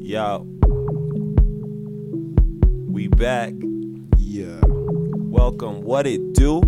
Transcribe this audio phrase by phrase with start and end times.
[0.00, 0.46] Yo.
[2.88, 3.54] We back.
[4.18, 4.60] Yeah.
[4.64, 5.82] Welcome.
[5.82, 6.60] What it do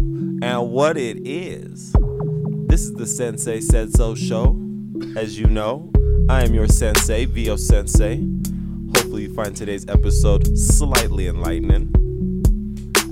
[0.42, 1.94] and what it is.
[2.66, 4.60] This is the Sensei Said So show.
[5.16, 5.90] As you know,
[6.28, 8.16] I am your sensei, Vio Sensei.
[8.96, 11.92] Hopefully, you find today's episode slightly enlightening.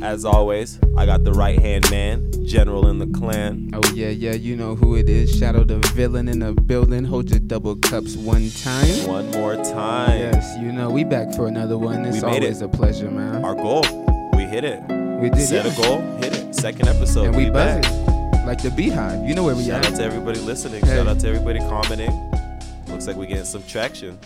[0.02, 3.70] As always, I got the right hand man, General in the clan.
[3.72, 4.32] Oh yeah, yeah.
[4.34, 5.36] You know who it is.
[5.36, 7.04] Shadow the villain in the building.
[7.04, 9.06] Hold your double cups one time.
[9.06, 10.18] One more time.
[10.18, 12.04] Yes, you know we back for another one.
[12.04, 12.64] It's We made always it.
[12.64, 13.44] a pleasure, man.
[13.44, 13.82] Our goal,
[14.36, 14.80] we hit it.
[15.20, 15.72] we did Set yeah.
[15.72, 16.54] a goal, hit it.
[16.54, 17.82] Second episode, and we, back.
[18.46, 19.26] like the beehive.
[19.26, 19.92] You know where we Shout at.
[19.92, 20.84] out to everybody listening.
[20.84, 20.96] Hey.
[20.96, 22.10] Shout out to everybody commenting.
[22.88, 24.18] Looks like we're getting some traction.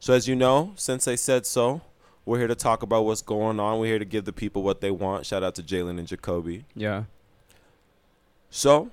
[0.00, 1.80] So as you know, Sensei said so.
[2.26, 3.78] We're here to talk about what's going on.
[3.80, 5.26] We're here to give the people what they want.
[5.26, 6.64] Shout out to Jalen and Jacoby.
[6.76, 7.04] Yeah.
[8.50, 8.90] So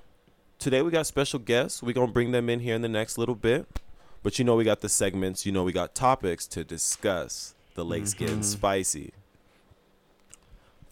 [0.58, 1.82] today we got special guests.
[1.82, 3.66] We're gonna bring them in here in the next little bit.
[4.22, 7.54] But you know we got the segments, you know we got topics to discuss.
[7.74, 8.44] The lake's getting Mhm.
[8.44, 9.12] spicy.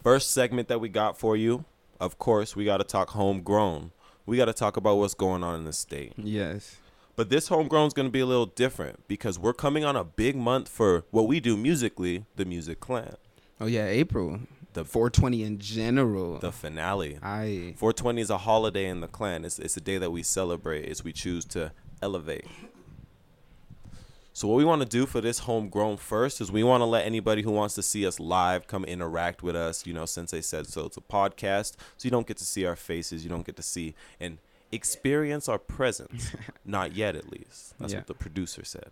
[0.01, 1.65] First segment that we got for you,
[1.99, 3.91] of course, we gotta talk homegrown.
[4.25, 6.13] We gotta talk about what's going on in the state.
[6.17, 6.77] Yes.
[7.15, 10.03] But this homegrown is going to be a little different because we're coming on a
[10.03, 13.15] big month for what we do musically, the Music Clan,
[13.59, 14.41] Oh yeah, April.
[14.73, 16.37] The- 420 in general.
[16.39, 17.17] the finale.
[17.23, 19.43] I 420 is a holiday in the clan.
[19.45, 22.45] It's, it's a day that we celebrate It's we choose to elevate.
[24.33, 27.07] So what we want to do for this homegrown first is we want to let
[27.07, 29.87] anybody who wants to see us live come interact with us.
[29.87, 30.85] You know, Sensei said so.
[30.85, 33.23] It's a podcast, so you don't get to see our faces.
[33.23, 34.37] You don't get to see and
[34.71, 36.35] experience our presence.
[36.65, 37.73] Not yet, at least.
[37.79, 37.99] That's Yeah.
[37.99, 38.91] what the producer said.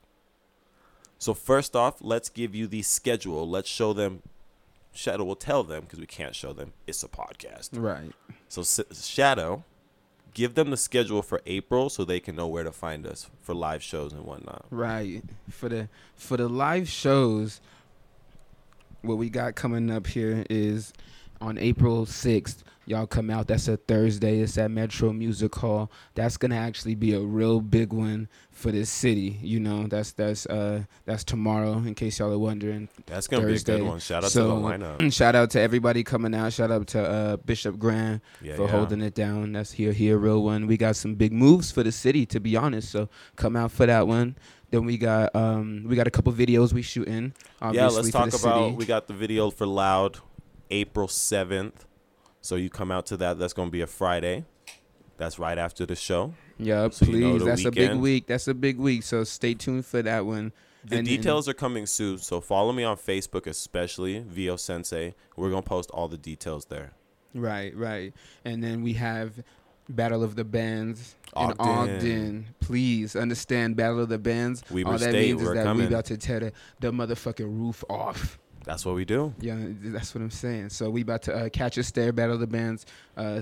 [1.19, 3.47] So first off, let's give you the schedule.
[3.47, 4.23] Let's show them.
[4.95, 6.73] Shadow will tell them because we can't show them.
[6.87, 7.69] It's a podcast.
[7.73, 8.11] right.
[8.47, 9.63] So S- Shadow,
[10.33, 13.53] give them the schedule for April so they can know where to find us for
[13.53, 14.65] live shows and whatnot.
[14.69, 15.21] Right.
[15.49, 17.59] For the for the live shows,
[19.01, 20.93] what we got coming up here is
[21.41, 22.63] on April sixth.
[22.87, 23.47] Y'all come out.
[23.47, 24.39] That's a Thursday.
[24.41, 25.89] It's at Metro Music Hall.
[26.13, 29.39] That's gonna actually be a real big one for this city.
[29.41, 31.77] You know, that's that's uh that's tomorrow.
[31.79, 32.89] In case y'all are wondering.
[33.07, 33.77] That's gonna be a Thursday.
[33.79, 33.99] good one.
[33.99, 35.11] Shout out So, to the lineup.
[35.13, 36.53] Shout out to everybody coming out.
[36.53, 38.67] Shout out to uh, Bishop Grant Yeah, for yeah.
[38.71, 39.53] holding it down.
[39.53, 40.67] That's here, here, real one.
[40.67, 42.91] We got some big moves for the city, to be honest.
[42.91, 44.35] So come out for that one.
[44.69, 47.33] Then we got um we got a couple videos we shooting.
[47.71, 48.65] Yeah, let's talk about.
[48.65, 48.75] city.
[48.75, 50.19] We got the video for Loud,
[50.69, 51.85] April seventh.
[52.45, 53.39] So you come out to that.
[53.39, 54.45] That's gonna be a Friday.
[55.17, 56.33] That's right after the show.
[56.59, 57.21] yeah, so you please.
[57.21, 58.27] know the That's a big week.
[58.27, 59.01] That's a big week.
[59.03, 60.51] So stay tuned for that one.
[60.83, 65.15] The And- and- details are coming soon, so follow me on Facebook, especially Vio Sensei.
[65.35, 66.91] We're gonna post all the details there.
[67.33, 68.13] Right, right.
[68.43, 69.41] And then we have
[69.89, 71.55] Battle of the Bands in Ogden.
[71.59, 72.45] Ogden.
[72.59, 74.63] Please understand Battle of the Bands.
[74.69, 75.81] Weber All that State, means is we're that coming.
[75.83, 78.37] we about to tear the, the motherfucking roof off.
[78.65, 79.33] That's what we do.
[79.39, 80.69] Yeah, that's what I'm saying.
[80.69, 82.85] So we about to uh, catch a stare, battle the bands.
[83.15, 83.41] Uh,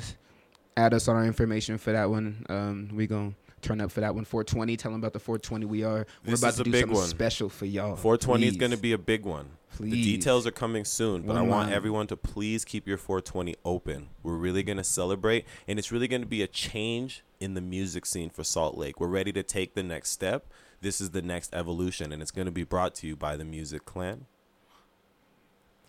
[0.75, 2.45] add us on our information for that one.
[2.49, 4.25] Um, we gonna turn up for that one.
[4.25, 4.77] 420.
[4.77, 6.05] Tell them about the 420 we are.
[6.25, 7.07] We're about is to a do something one.
[7.07, 7.95] special for y'all.
[7.95, 9.49] 420 is going to be a big one.
[9.71, 9.91] Please.
[9.91, 11.73] The details are coming soon, but I want line.
[11.73, 14.09] everyone to please keep your 420 open.
[14.21, 17.61] We're really going to celebrate, and it's really going to be a change in the
[17.61, 18.99] music scene for Salt Lake.
[18.99, 20.45] We're ready to take the next step.
[20.81, 23.45] This is the next evolution, and it's going to be brought to you by the
[23.45, 24.27] Music Clan.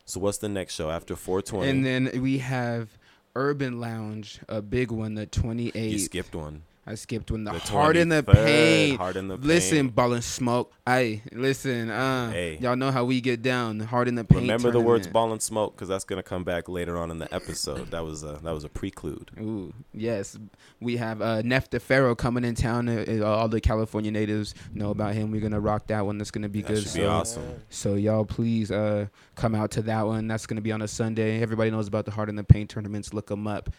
[0.06, 1.70] So, what's the next show after 420?
[1.70, 2.98] And then we have
[3.34, 5.91] Urban Lounge, a big one, the 28th.
[5.91, 6.62] you skipped one.
[6.87, 7.45] I skipped one.
[7.45, 8.99] The, The Heart in the Paint.
[8.99, 9.47] Heart in the paint.
[9.47, 9.89] Listen, Pain.
[9.89, 10.71] ballin' smoke.
[10.87, 11.89] Hey, listen.
[11.89, 12.59] Uh, Hey.
[12.61, 13.78] y'all know how we get down.
[13.78, 14.43] The Heart in the Paint.
[14.43, 15.12] Remember the words tournament.
[15.15, 17.91] "ball and smoke" because that's going to come back later on in the episode.
[17.91, 19.31] That was a that was a preclude.
[19.41, 20.39] Ooh, yes.
[20.81, 22.89] We have uh, DeFaro coming in town.
[22.91, 25.31] Uh, uh, all the California natives know about him.
[25.31, 26.19] We're gonna rock that one.
[26.19, 26.83] That's gonna be That good.
[26.83, 27.45] should so, be awesome.
[27.71, 29.06] so y'all please uh,
[29.37, 30.28] come out to that one.
[30.28, 31.41] That's gonna be on a Sunday.
[31.41, 33.15] Everybody knows about the Heart in the paint tournaments.
[33.15, 33.71] Look them up.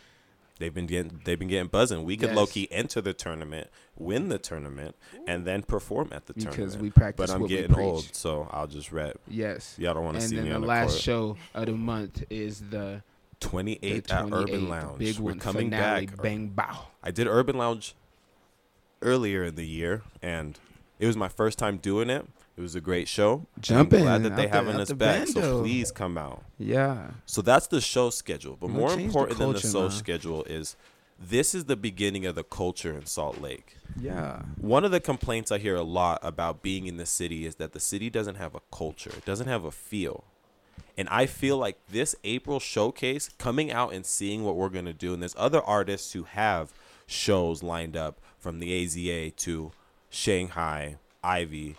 [0.58, 2.04] They've been getting they've been getting buzzing.
[2.06, 2.36] We could Yes.
[2.38, 3.68] low key enter the tournament,
[3.98, 4.96] win the tournament,
[5.28, 6.72] and then perform at the Because tournament.
[6.74, 9.20] Because we practice but I'm getting old, so I'll just rep.
[9.28, 9.76] Yes.
[9.78, 11.02] Y'all don't want to And see then me the on the last court.
[11.02, 13.02] show of the month is the,
[13.40, 14.98] the 28 at Urban Lounge.
[15.00, 15.40] big We're one.
[15.40, 16.22] coming finale, back.
[16.22, 16.88] Bang bow.
[17.04, 17.94] I did Urban Lounge
[19.02, 20.58] earlier in the year, and
[21.00, 22.26] it was my first time doing it.
[22.58, 23.46] It was a great show.
[23.60, 25.28] Jumping I'm glad that they the- having out us the back.
[25.28, 26.44] So please come out.
[26.58, 27.12] Yeah.
[27.26, 28.58] So that's the show schedule.
[28.60, 29.92] But We'll more change the important than the show man.
[29.92, 30.76] schedule is
[31.20, 33.78] this is the beginning of the culture in Salt Lake.
[34.00, 34.44] Yeah.
[34.60, 37.74] One of the complaints I hear a lot about being in the city is that
[37.74, 40.24] the city doesn't have a culture, it doesn't have a feel.
[40.98, 44.94] And I feel like this April showcase, coming out and seeing what we're going to
[44.94, 46.72] do, and there's other artists who have
[47.06, 49.72] shows lined up from the AZA to
[50.16, 51.76] Shanghai, Ivy.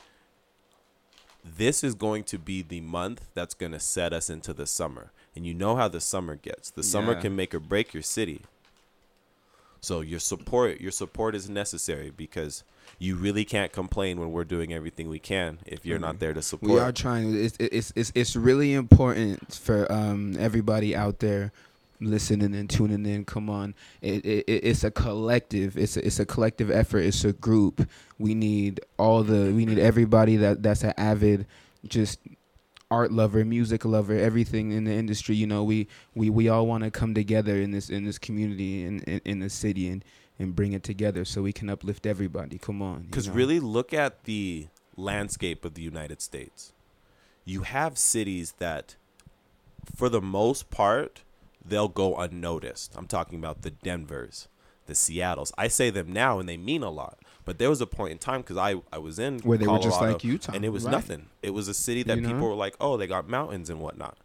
[1.43, 5.11] This is going to be the month that's going to set us into the summer.
[5.35, 6.71] And you know how the summer gets.
[6.71, 7.21] The summer Yeah.
[7.21, 8.43] can make or break your city.
[9.81, 12.65] So your support, your support is necessary because
[12.99, 16.43] you really can't complain when we're doing everything we can if you're not there to
[16.43, 16.73] support.
[16.73, 17.35] We are trying.
[17.35, 21.53] It's it's it's it's really important for um everybody out there
[22.01, 23.25] listening and tuning in.
[23.25, 25.77] Come on, it, it it- it's a collective.
[25.77, 27.01] It's a, it's a collective effort.
[27.01, 27.89] It's a group.
[28.19, 29.53] We need all the.
[29.53, 31.47] We need everybody that that's an avid,
[31.87, 32.21] just
[32.91, 35.35] art lover, music lover, everything in the industry.
[35.35, 38.85] You know, we we we all want to come together in this in this community
[38.85, 40.05] in in, in the city and
[40.39, 42.59] and bring it together so we can uplift everybody.
[42.59, 43.35] Come on, you Because know?
[43.35, 46.73] really, look at the landscape of the United States.
[47.47, 48.97] You have cities that,
[49.95, 51.23] for the most part,
[51.69, 52.95] they'll go unnoticed.
[52.97, 54.49] I'm talking about the Denvers,
[54.87, 55.53] the Seattles.
[55.59, 57.19] I say them now, and they mean a lot.
[57.45, 59.79] But there was a point in time because I, I was in Where they were
[59.79, 60.91] just Colorado, like Utah, and it was right.
[60.91, 61.27] nothing.
[61.43, 62.33] It was a city that You know?
[62.33, 64.19] people were like, oh, they got mountains and whatnot.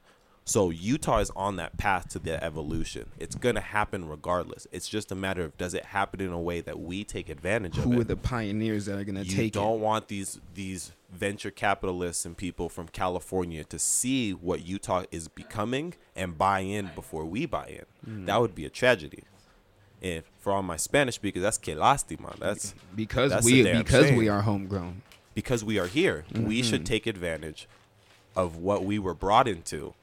[0.52, 3.10] So Utah is on that path to the evolution.
[3.18, 4.68] It's gonna happen regardless.
[4.74, 7.78] It's just a matter of does it happen in a way that we take advantage
[7.78, 9.38] of who it are the pioneers that are gonna take?
[9.38, 9.80] you don't it?
[9.80, 15.94] want these these venture capitalists and people from California to see what Utah is becoming
[16.18, 17.86] and buy in before we buy in.
[18.04, 18.26] Hmm.
[18.26, 19.24] That would be a tragedy.
[20.02, 22.38] And for all my Spanish speakers, that's que lástima.
[22.40, 24.18] That's because That's we because shame.
[24.18, 25.02] we are homegrown.
[25.34, 26.26] because we are here.
[26.36, 27.70] We should take advantage
[28.36, 29.94] of what we were brought into.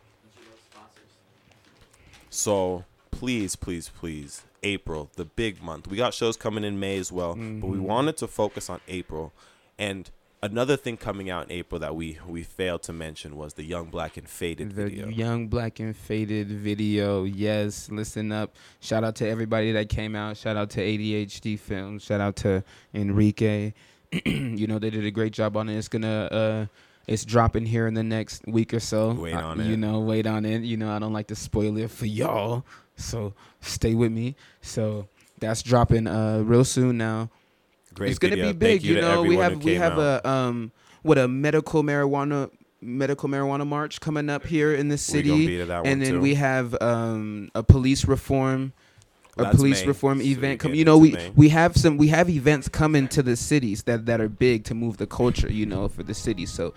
[2.31, 5.89] So please, please, please, April, the big month.
[5.89, 9.33] We got shows coming in May as well, but we wanted to focus on April.
[9.79, 10.11] And
[10.43, 13.87] another thing coming out in April that we we failed to mention was the Young
[13.87, 15.09] Black and Faded The video.
[15.09, 17.25] young black and faded video.
[17.25, 18.55] Yes, listen up.
[18.81, 20.37] Shout out to everybody that came out.
[20.37, 22.03] Shout out to ADHD Films.
[22.03, 22.63] Shout out to
[22.95, 23.73] Enrique.
[24.25, 25.77] you know they did a great job on it.
[25.77, 26.67] It's gonna uh
[27.09, 29.13] it's dropping here in the next week or so.
[29.15, 29.77] Wait on You it.
[29.79, 30.63] know, wait on it.
[30.63, 32.65] You know, I don't like to spoil it for y'all.
[32.97, 34.37] So stay with me.
[34.61, 35.09] So
[35.41, 37.31] that's dropping uh real soon now.
[37.95, 38.83] Great it's gonna be Thank big.
[38.83, 40.25] You, know, we have we have out.
[40.25, 40.71] a um
[41.03, 42.51] what a medical marijuana
[42.81, 46.15] medical marijuana march coming up here in the city, gonna be to that and then
[46.15, 46.21] too.
[46.21, 48.73] we have um a police reform.
[49.39, 50.79] A That's police May, reform so event coming.
[50.79, 51.31] You know, we May.
[51.37, 54.75] we have some we have events coming to the cities that that are big to
[54.75, 55.51] move the culture.
[55.51, 56.45] You know, for the city.
[56.47, 56.75] So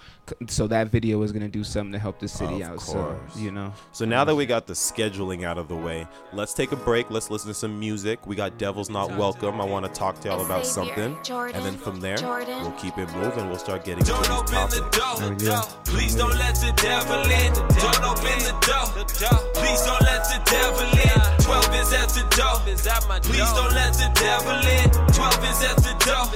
[0.48, 2.78] so that video is gonna do something to help the city Of out.
[2.78, 3.34] course.
[3.34, 6.54] So you know, So now that we got the scheduling out of the way, let's
[6.54, 7.10] take a break.
[7.10, 8.26] Let's listen to some music.
[8.28, 9.60] We got Devil's Not Welcome.
[9.60, 11.18] I want to talk to y'all about something.
[11.30, 13.50] And then from there, we'll keep it moving.
[13.50, 14.98] We'll start getting into Don't these open the topics.
[14.98, 15.16] door.
[15.22, 15.62] Oh, yeah.
[15.86, 17.54] Please don't let the devil in.
[17.54, 18.86] Don't open the door.
[19.54, 21.42] Please don't let the devil in.
[21.42, 22.51] 12 is at the door.
[22.52, 24.92] Please don't let the devil in.
[25.16, 26.28] 12 is at the door.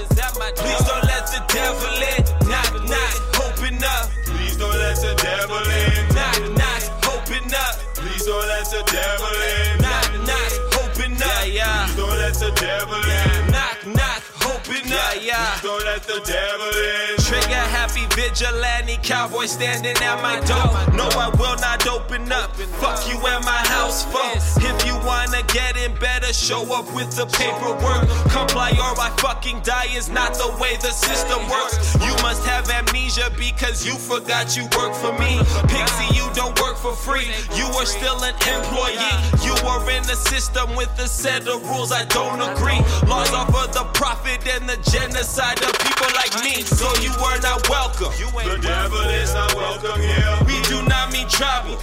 [0.56, 2.24] Please don't let the devil in.
[2.48, 4.10] Knock, knock, open up.
[4.24, 6.16] Please don't let the devil in.
[6.16, 7.76] Knock, knock, open up.
[8.00, 9.82] Please don't let the devil in.
[9.84, 10.52] Knock, knock,
[10.88, 11.48] open up.
[11.52, 13.52] Yeah, Please don't let the devil in.
[13.52, 15.20] Knock, knock, open up.
[15.20, 15.36] Yeah.
[15.36, 17.25] Please don't let the devil in.
[17.26, 20.70] Trigger happy vigilante cowboy standing at my door.
[20.94, 22.54] No, I will not open up.
[22.78, 24.38] Fuck you and my house phone.
[24.62, 28.06] If you wanna get in better, show up with the paperwork.
[28.30, 31.98] Comply or I fucking die is not the way the system works.
[32.06, 35.42] You must have amnesia because you forgot you work for me.
[35.66, 37.34] Pixie, you don't work for free.
[37.58, 39.18] You are still an employee.
[39.42, 42.82] You are in the system with a set of rules I don't agree.
[43.10, 46.62] Laws are for the profit and the genocide of people like me.
[46.62, 48.12] So you are not welcome.
[48.16, 50.38] The devil is not welcome here.
[50.46, 51.78] We do not mean trouble,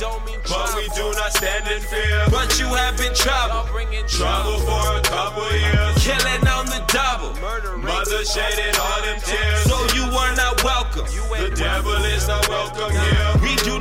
[0.49, 2.25] But we do not stand in fear.
[2.31, 3.67] but you have been trouble.
[4.09, 5.95] Trouble for a couple years.
[6.05, 7.33] Killing on the double.
[7.79, 9.63] Mother shedding all them tears.
[9.65, 11.07] So you are not welcome.
[11.07, 13.33] The devil is not welcome here.
[13.43, 13.79] We do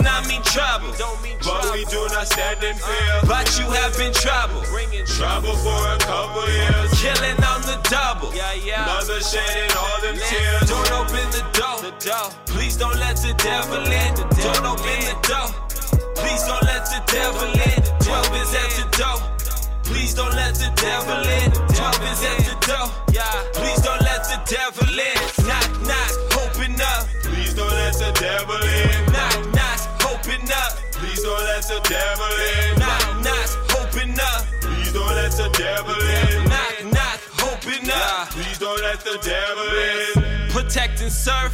[2.21, 3.17] not stand in fear.
[3.25, 4.61] but you have been trouble.
[5.17, 6.89] Trouble for a couple years.
[7.01, 8.29] Killing on the double.
[8.33, 8.85] Yeah, yeah.
[8.85, 10.69] Mother shedding all them tears.
[10.69, 11.77] Don't open the door.
[12.45, 14.13] Please don't let the devil in.
[14.37, 15.49] Don't open the door.
[16.21, 17.81] Please don't let the devil in.
[18.05, 19.17] 12 is at the door.
[19.83, 21.49] Please don't let the devil in.
[21.73, 22.87] 12 is at the door.
[23.57, 25.17] Please don't let the devil in.
[25.49, 27.07] Knock, knock, open up.
[27.25, 29.10] Please don't let the devil in.
[31.11, 32.79] Please don't let the devil in.
[32.79, 33.49] Knock, knock,
[33.81, 34.45] open up.
[34.61, 36.47] Please don't let the devil in.
[36.47, 37.19] Knock, knock,
[37.51, 38.29] open up.
[38.29, 40.20] Please don't let the devil in.
[40.71, 41.51] Protect and serve.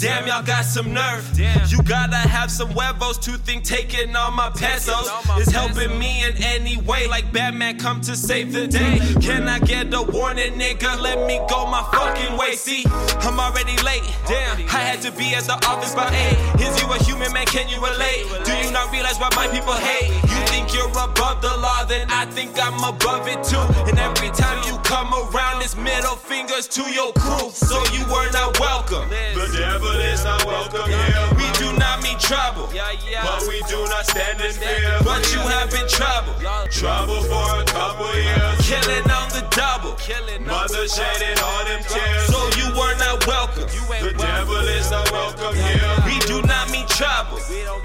[0.00, 1.28] Damn, y'all got some nerve.
[1.36, 1.68] Damn.
[1.68, 5.06] You gotta have some huevos to think taking all my pesos
[5.38, 7.06] is helping me in any way.
[7.06, 9.00] Like Batman come to save the day.
[9.20, 10.98] Can I get a warning, nigga?
[10.98, 12.54] Let me go my fucking way.
[12.54, 12.84] See,
[13.20, 14.02] I'm already late.
[14.26, 16.08] Damn, I had to be at the office by
[16.56, 16.62] 8.
[16.62, 17.44] Is you a human man?
[17.44, 18.24] Can you relate?
[18.46, 20.08] Do you not realize why my people hate?
[20.08, 23.60] You think you're above the law, then I think I'm above it too.
[23.84, 27.50] And every time you come around, it's middle fingers to your crew.
[27.50, 29.10] So you were not welcome.
[29.10, 31.26] The devil is not welcome here.
[31.34, 34.94] We do not mean trouble, But we do not stand in fear.
[35.02, 36.34] but you have been trouble.
[36.70, 38.54] Trouble for a couple years.
[38.70, 39.98] Killing on the double.
[40.46, 42.26] Mother shedding all them tears.
[42.30, 43.66] So you were not welcome.
[43.98, 45.90] The devil is not welcome here.
[46.06, 47.40] We do not mean trouble,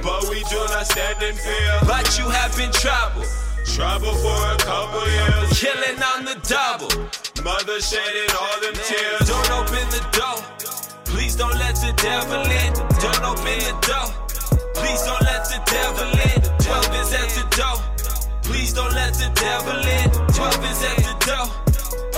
[0.06, 1.74] But we do not stand in fear.
[1.90, 3.26] but you have been trouble.
[3.80, 5.56] Trouble for a couple years.
[5.56, 6.92] Killing on the double.
[7.48, 9.24] Mother shedding all them tears.
[9.24, 10.44] Don't open the door.
[11.08, 12.76] Please don't let the devil in.
[13.00, 14.12] Don't open the door.
[14.76, 16.40] Please don't let the devil in.
[16.60, 17.80] 12 is at the door.
[18.44, 20.12] Please don't let the devil in.
[20.12, 21.48] 12 is at the door.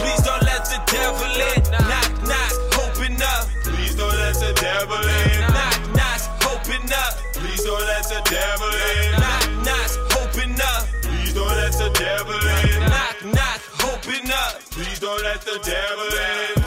[0.01, 1.61] Please don't let the devil in.
[1.77, 3.45] Knock, knock, open up.
[3.69, 5.45] Please don't let the devil in.
[5.53, 7.13] Knock, knock, open up.
[7.37, 8.73] Please don't let the devil
[9.13, 9.20] in.
[11.71, 12.89] Let the devil in.
[12.89, 14.61] Knock, knock, open up.
[14.71, 16.60] Please don't let the devil in.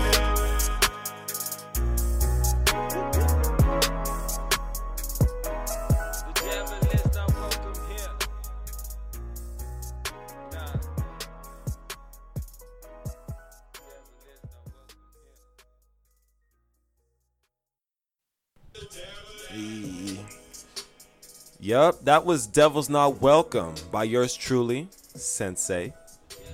[21.64, 25.94] Yup, that was Devil's Not Welcome by yours truly, Sensei.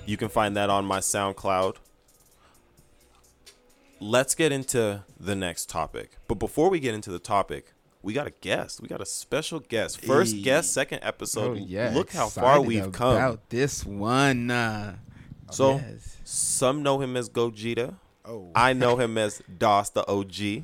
[0.05, 1.75] You can find that on my SoundCloud.
[3.99, 6.11] Let's get into the next topic.
[6.29, 8.79] But before we get into the topic, we got a guest.
[8.81, 9.99] We got a special guest.
[9.99, 10.43] First Hey.
[10.43, 11.57] guest, second episode.
[11.57, 13.15] Oh yeah, Look how far we've come.
[13.17, 14.49] about this one.
[14.49, 14.95] Uh,
[15.51, 16.15] So yes.
[16.23, 17.95] some know him as Gogeta.
[18.23, 18.49] Oh.
[18.55, 20.63] I know him as Dos the OG.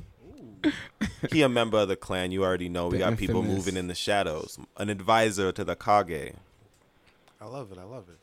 [1.32, 2.30] he a member of the clan.
[2.32, 2.86] You already know.
[2.88, 4.58] We The got people moving in the shadows.
[4.76, 6.34] An advisor to the Kage.
[7.40, 7.78] I love it.
[7.78, 8.18] I love it.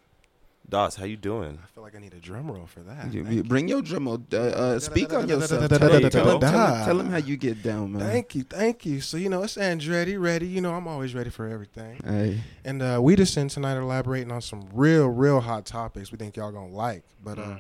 [0.67, 1.59] Dos, how you doing?
[1.63, 3.13] I feel like I need a drum roll for that.
[3.13, 4.05] You- you bring your drum.
[4.07, 5.69] roll, Uh, uh, speak on yourself.
[5.69, 6.85] da- Tell da- him, tell him, tell him, da.
[6.85, 8.01] tell him how you get down, man.
[8.01, 8.99] Thank you, thank you.
[8.99, 10.47] So you know it's Andretti ready.
[10.47, 11.99] You know I'm always ready for everything.
[12.03, 16.11] Hey, And uh, we just in tonight elaborating on some real, real hot topics.
[16.11, 17.03] We think y'all gonna like.
[17.23, 17.59] But uh, Mm.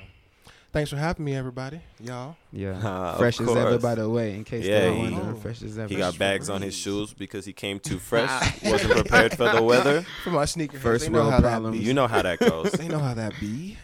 [0.75, 1.79] Thanks for having me, everybody.
[2.03, 2.35] Y'all.
[2.51, 3.79] yeah, Uh, fresh as ever.
[3.79, 5.35] By the way, in case Yeah, they he- don't wonder, Oh.
[5.41, 5.87] fresh as ever.
[5.87, 8.61] He got for bags on his shoes because he came too fresh.
[8.61, 10.05] Wasn't prepared for the weather.
[10.25, 11.79] For my sneaker First world problems.
[11.79, 12.71] You know how that goes.
[12.73, 13.77] they know how that be.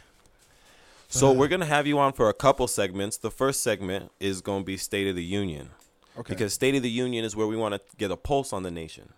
[1.07, 3.17] So we're gonna have you on for a couple segments.
[3.17, 5.69] The first segment is gonna be State of the Union
[6.17, 6.33] Okay.
[6.33, 8.71] because State of the Union is where we want to get a pulse on the
[8.71, 9.13] nation,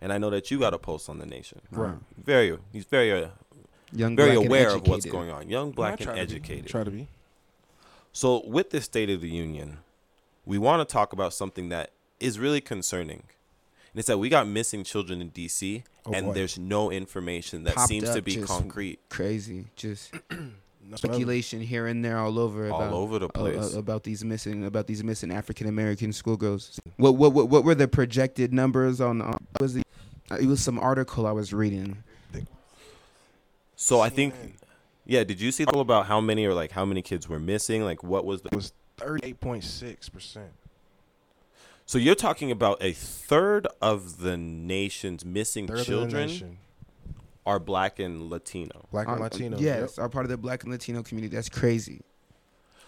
[0.00, 1.60] and I know that you got a pulse on the nation.
[1.70, 1.94] Right.
[2.22, 3.28] Very, he's very, uh,
[3.92, 5.48] Young, very aware of what's going on.
[5.48, 6.66] Young, black, and educated.
[6.66, 7.08] Try to be.
[8.18, 9.78] So with this State of the Union,
[10.44, 13.22] we want to talk about something that is really concerning.
[13.92, 16.32] And it's that we got missing children in DC, Oh, and boy.
[16.32, 18.98] there's no information that Popped seems to be just concrete.
[19.08, 20.10] Crazy, just
[20.96, 23.76] speculation here and there, all over, All about, over the uh, place.
[23.76, 26.80] uh, about these missing, about these missing African American schoolgirls.
[26.96, 29.22] What, what, what, what were the projected numbers on?
[29.22, 29.86] on was it?
[30.32, 32.02] uh, It was some article I was reading.
[33.76, 34.67] So I think, CNN.
[35.08, 35.24] Yeah.
[35.24, 37.82] Did you see all about how many or like how many kids were missing?
[37.84, 38.50] Like what was the?
[38.50, 40.50] It was thirty-eight point six percent.
[41.86, 46.58] So you're talking about a third of the nation's missing Third of the children nation.
[47.46, 48.86] are black and Latino.
[48.92, 49.58] Black and Uh, Latino.
[49.58, 51.34] Yes, are part of the black and Latino community.
[51.34, 52.02] That's crazy.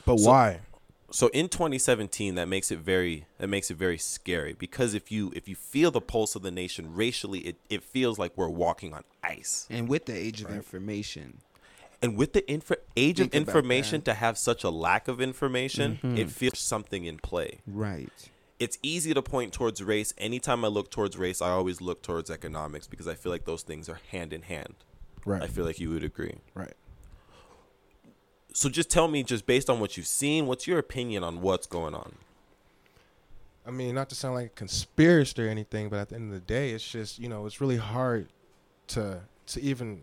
[0.05, 0.61] But So- why?
[1.13, 5.33] So in 2017, that makes it very that makes it very scary because if you
[5.35, 8.95] if you feel the pulse of the nation racially, it, it feels like we're walking
[8.95, 9.67] on ice.
[9.71, 11.39] And with the age of information,
[12.03, 15.99] And with the info, age Think of information to have such a lack of information,
[16.03, 16.19] Mhm.
[16.19, 17.61] it feels something in play.
[17.67, 18.11] right?
[18.59, 20.13] It's easy to point towards race.
[20.19, 23.63] Anytime I look towards race, I always look towards economics because I feel like those
[23.63, 24.75] things are hand in hand.
[25.25, 25.43] Right.
[25.43, 26.37] I feel like you would agree.
[26.55, 26.75] right.
[28.53, 31.67] So just tell me, just based on what you've seen, what's your opinion on what's
[31.69, 32.17] going on?
[33.65, 36.41] I mean, not to sound like a conspiracy or anything, but at the end of
[36.41, 38.29] the day, it's just you know, it's really hard
[38.89, 40.03] to to even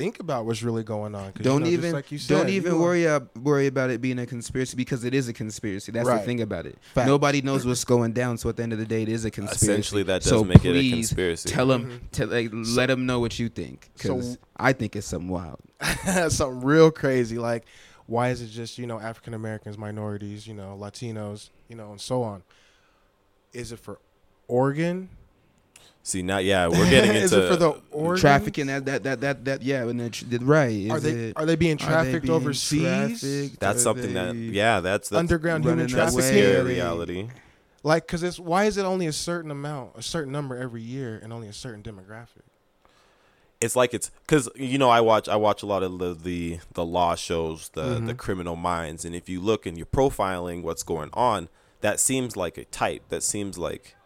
[0.00, 1.32] think about what's really going on.
[1.40, 4.26] Don't know, even like you don't even you worry up, worry about it being a
[4.26, 5.92] conspiracy because it is a conspiracy.
[5.92, 6.78] That's the thing about it.
[6.94, 7.06] Fact.
[7.06, 9.30] Nobody knows what's going down, so at the end of the day, it is a
[9.30, 9.66] conspiracy.
[9.66, 11.48] Essentially, that does so make it a conspiracy.
[11.48, 12.06] Tell them, mm-hmm.
[12.12, 15.60] tell, like, let them know what you think because So- I think it's something wild.
[16.28, 17.38] something real crazy.
[17.38, 17.66] Like
[18.06, 22.00] Why is it just you know African Americans, minorities, you know Latinos, you know, and
[22.00, 22.42] so on?
[23.52, 23.98] Is it for
[24.48, 25.10] organ?
[26.02, 28.20] See now, yeah, we're getting into is it for the organ?
[28.20, 30.70] Trafficking that that that that that yeah, and then right.
[30.72, 33.20] Is Are they it, are they being are they trafficked being overseas?
[33.20, 33.60] trafficked?
[33.60, 36.16] that's Are something that yeah, that's that's Underground human trafficking.
[36.16, 37.28] that's a scary reality.
[37.82, 41.18] Like, cause it's why is it only a certain amount, a certain number every year,
[41.22, 42.42] and only a certain demographic?
[43.60, 46.60] It's like it's because you know I watch I watch a lot of the the,
[46.72, 48.16] the law shows, the the Mhm.
[48.16, 51.48] criminal minds, and if you look and you're profiling what's going on,
[51.82, 53.02] that seems like a type.
[53.10, 53.96] That seems like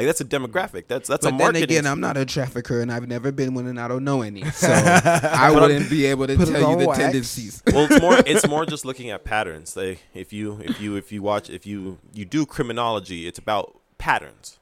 [0.00, 0.86] like that's a demographic.
[0.86, 3.66] That's that's a But then again, I'm not a trafficker, and I've never been one,
[3.66, 6.98] and I don't know any, so I wouldn't be able to tell you the wax.
[6.98, 7.62] tendencies.
[7.72, 9.76] well, it's more it's more just looking at patterns.
[9.76, 13.78] Like if you if you if you watch if you you do criminology, it's about
[13.98, 14.58] patterns.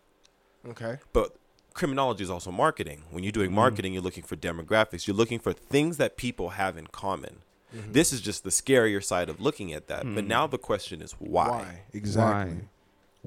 [0.67, 0.99] Okay.
[1.13, 1.37] But
[1.73, 3.05] criminology is also marketing.
[3.13, 3.57] When you're doing mm-hmm.
[3.57, 5.07] marketing, you're looking for demographics.
[5.07, 7.43] You're looking for things that people have in common.
[7.71, 10.03] This is just the scarier side of looking at that.
[10.03, 10.27] But mm.
[10.27, 11.83] now the question is why?
[11.93, 12.55] Exactly.
[12.55, 12.61] Why?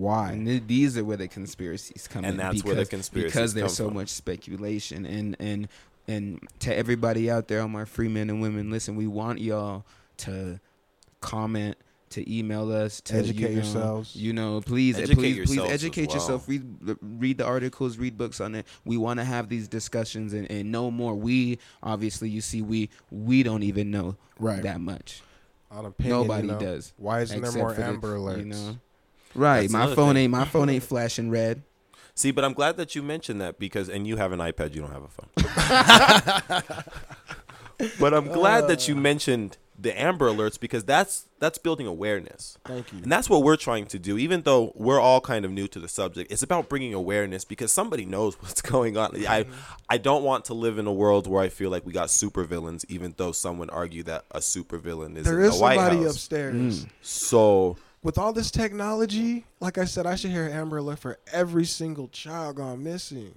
[0.10, 2.38] And th- these are where the conspiracies come And in.
[2.38, 3.96] that's where the because- conspiracies because there's so from.
[3.96, 5.68] much speculation and and
[6.08, 9.86] and to everybody out there, all my free men and women, listen, we want y'all
[10.18, 10.60] to
[11.22, 11.78] comment,
[12.10, 14.16] to email us, to Educate you know, yourselves.
[14.16, 16.16] You know, please, Educate please, please educate well.
[16.18, 16.50] yourself.
[16.50, 18.66] Read read the articles, read books on it.
[18.84, 21.14] We want to have these discussions and, and know more.
[21.16, 24.64] We obviously, you see, we we don't even know Right.
[24.64, 25.22] that much.
[25.70, 26.92] On opinion, Nobody you know, does.
[26.98, 28.38] Why isn't there more Amber Alerts?
[28.40, 28.78] You know,
[29.36, 29.62] right?
[29.62, 30.24] That's my phone thing.
[30.24, 31.64] ain't my phone ain't flashing red.
[32.16, 34.82] See, but I'm glad that you mentioned that because, and you have an iPad, you
[34.82, 35.30] don't have a phone.
[38.00, 39.00] but I'm glad that you uh.
[39.00, 42.58] mentioned the Amber Alerts because that's that's building awareness.
[42.66, 43.00] Thank you.
[43.00, 44.18] And that's what we're trying to do.
[44.18, 47.72] Even though we're all kind of new to the subject, it's about bringing awareness because
[47.72, 49.16] somebody knows what's going on.
[49.28, 49.46] I
[49.90, 52.86] I don't want to live in a world where I feel like we got supervillains,
[52.90, 56.04] even though someone would argue that a supervillain is There in is the White somebody
[56.04, 56.16] House.
[56.16, 56.86] upstairs.
[56.86, 56.90] Mm.
[57.02, 61.66] So With all this technology, like I said, I should hear Amber Alert for every
[61.66, 63.36] single child gone missing.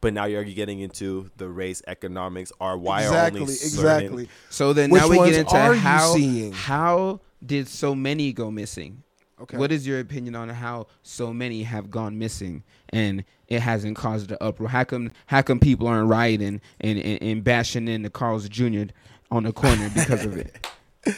[0.00, 2.50] but now you're getting into the race economics.
[2.60, 4.28] Are why exactly, are only certain- exactly.
[4.50, 6.52] So then Which now we get into how seeing?
[6.52, 9.04] how did so many go missing?
[9.40, 9.56] Okay.
[9.56, 14.30] What is your opinion on how so many have gone missing and it hasn't caused
[14.32, 14.68] an uproar?
[14.68, 18.84] How come how come people aren't rioting and, and, and bashing into Carl's Jr.
[19.30, 20.66] on the corner because of it?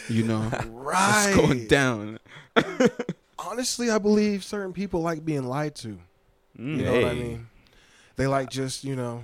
[0.09, 1.27] You know, right?
[1.29, 2.19] it's going down.
[3.39, 5.99] Honestly, I believe certain people like being lied to.
[6.57, 7.47] You know what I mean?
[8.17, 9.23] They like just you know.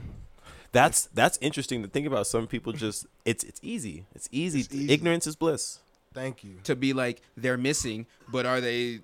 [0.72, 2.26] That's that's interesting to think about.
[2.26, 4.04] Some people just it's it's easy.
[4.14, 4.60] It's easy.
[4.60, 4.92] It's easy.
[4.92, 5.78] Ignorance is bliss.
[6.12, 6.56] Thank you.
[6.64, 9.00] to be like they're missing, but are they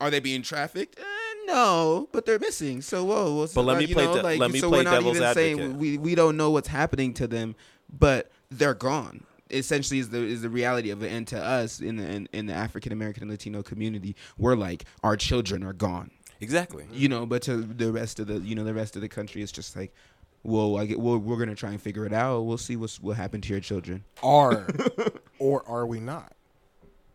[0.00, 0.98] are they being trafficked?
[0.98, 1.02] Eh,
[1.46, 2.82] no, but they're missing.
[2.82, 4.78] So whoa, what's But let me you play know, de- like, let me so play
[4.78, 5.78] we're not devil's even saying advocate.
[5.80, 7.54] we we don't know what's happening to them,
[7.96, 9.22] but they're gone.
[9.50, 12.46] Essentially, is the is the reality of it, and to us in the in, in
[12.46, 16.86] the African American and Latino community, we're like our children are gone, Exactly.
[16.92, 17.24] you know.
[17.26, 19.74] But to the rest of the you know the rest of the country, it's just
[19.76, 19.94] like,
[20.42, 22.42] well, I get, well, we're gonna try and figure it out.
[22.42, 24.66] We'll see what's what happened to your children, Are
[25.38, 26.32] or are we not?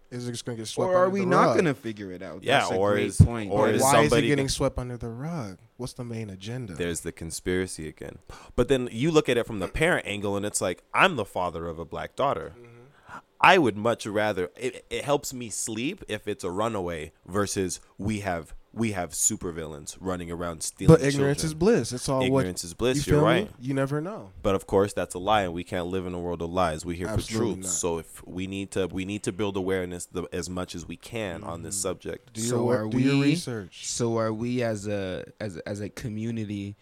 [0.10, 0.88] Is it just gonna get swept?
[0.89, 1.04] Under the rug?
[1.04, 1.56] Or are we not rug?
[1.58, 2.43] gonna figure it out?
[2.43, 3.52] Yeah, That's a or great is- point.
[3.52, 5.58] or But is why is it getting swept under the rug?
[5.84, 6.76] What's the main agenda?
[6.76, 8.19] There's the conspiracy again.
[8.56, 11.26] But then you look at it from the parent angle, and it's like I'm the
[11.26, 12.54] father of a black daughter.
[12.58, 13.17] Mm-hmm.
[13.41, 14.50] I would much rather.
[14.56, 19.96] It, it helps me sleep if it's a runaway versus we have we have supervillains
[20.00, 20.96] running around stealing.
[20.96, 21.46] but ignorance children.
[21.46, 21.94] is bliss.
[21.94, 23.06] It's all Ignorance what, is bliss.
[23.08, 23.42] You You're feel me?
[23.42, 23.52] right.
[23.60, 24.32] You never know.
[24.42, 26.84] But of course, that's a lie, and we can't live in a world of lies.
[26.84, 27.66] We're here Absolutely for truth.
[27.66, 27.72] not.
[27.72, 30.98] So if we need to, we need to build awareness the, as much as we
[30.98, 32.34] can on this subject.
[32.34, 33.88] Do So your are work, do your we- research.
[33.88, 36.76] So are we as a as a- as a community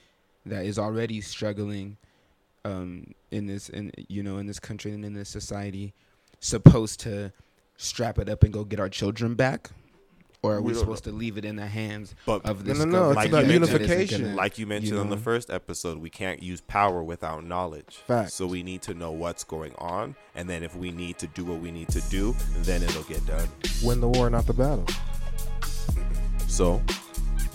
[0.46, 1.98] that is already struggling
[2.64, 5.94] um, in this in you know in this country and in this society
[6.40, 7.32] supposed to
[7.78, 9.72] strap it up and go get our children back?
[10.44, 12.80] Or are we, We don't supposed to leave it in the hands But of this
[12.80, 12.98] no, no, no.
[13.12, 14.22] it's government about that isn't unification.
[14.24, 17.98] gonna- like you mentioned on the first episode, we can't use power without knowledge.
[18.08, 18.34] Facts.
[18.34, 21.46] So we need to know what's going on, and then if we need to do
[21.46, 23.48] what we need to do, then it'll get done.
[23.84, 24.88] Win the war, not the battle.
[26.48, 26.82] So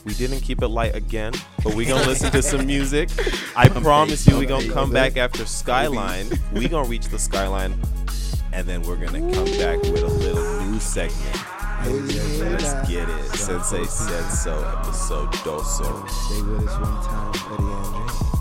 [0.05, 1.33] we didn't keep it light again,
[1.65, 3.09] but we're gonna listen to some music.
[3.57, 6.29] I promise you, we're gonna come back after Skyline.
[6.53, 7.75] We're gonna reach the Skyline,
[8.53, 11.37] and then we're gonna come back with a little new segment.
[11.89, 13.37] Let's get it.
[13.37, 14.59] Sensei said so.
[14.81, 16.09] Episode doso.
[16.09, 18.36] Stay with us one time, Eddie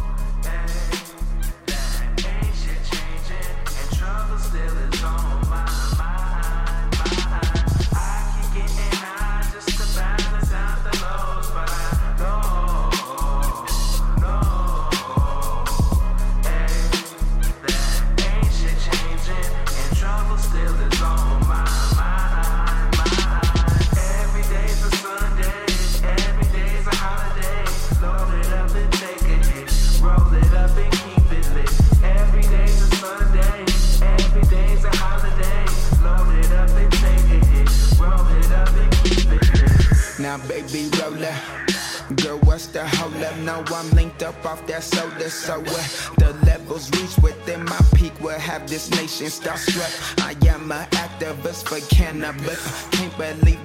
[45.35, 49.91] So uh, the levels reach within my peak will have this nation starstruck.
[50.23, 52.87] I am an activist for cannabis.
[52.91, 53.64] Can't believe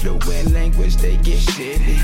[0.00, 1.98] fluent language, they get shitty.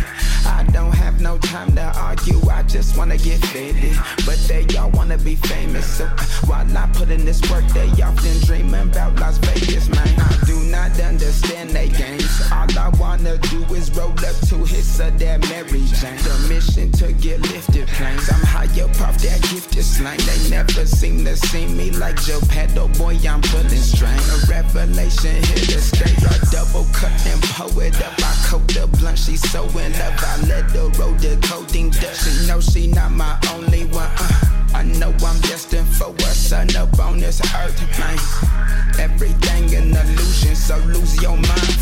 [0.46, 3.96] I don't have no time to argue, I just wanna get fitted.
[4.24, 5.86] But they all wanna be famous.
[5.86, 6.06] So
[6.46, 10.14] while I put in this work, they often dream about Las Vegas, man.
[10.20, 12.30] I do not understand they games.
[12.52, 13.64] All I wanna do
[13.96, 16.20] roll up two hits of that Mary Jane.
[16.22, 18.28] The mission to get lifted planes.
[18.30, 20.18] I'm high up off that gifted slang.
[20.18, 24.18] They never seem to see me like Joe Pedal, boy, I'm pulling strain.
[24.18, 26.12] A revelation here to stay.
[26.28, 28.14] I double cut and pull it up.
[28.18, 30.14] I coat the blunt, she's so in love.
[30.18, 32.24] I let her roll the coding dust.
[32.24, 34.10] She know she not my only one.
[34.18, 38.18] Uh, I know I'm destined for a son up on this earth, man.
[38.98, 41.75] Everything an illusion, so lose your mind,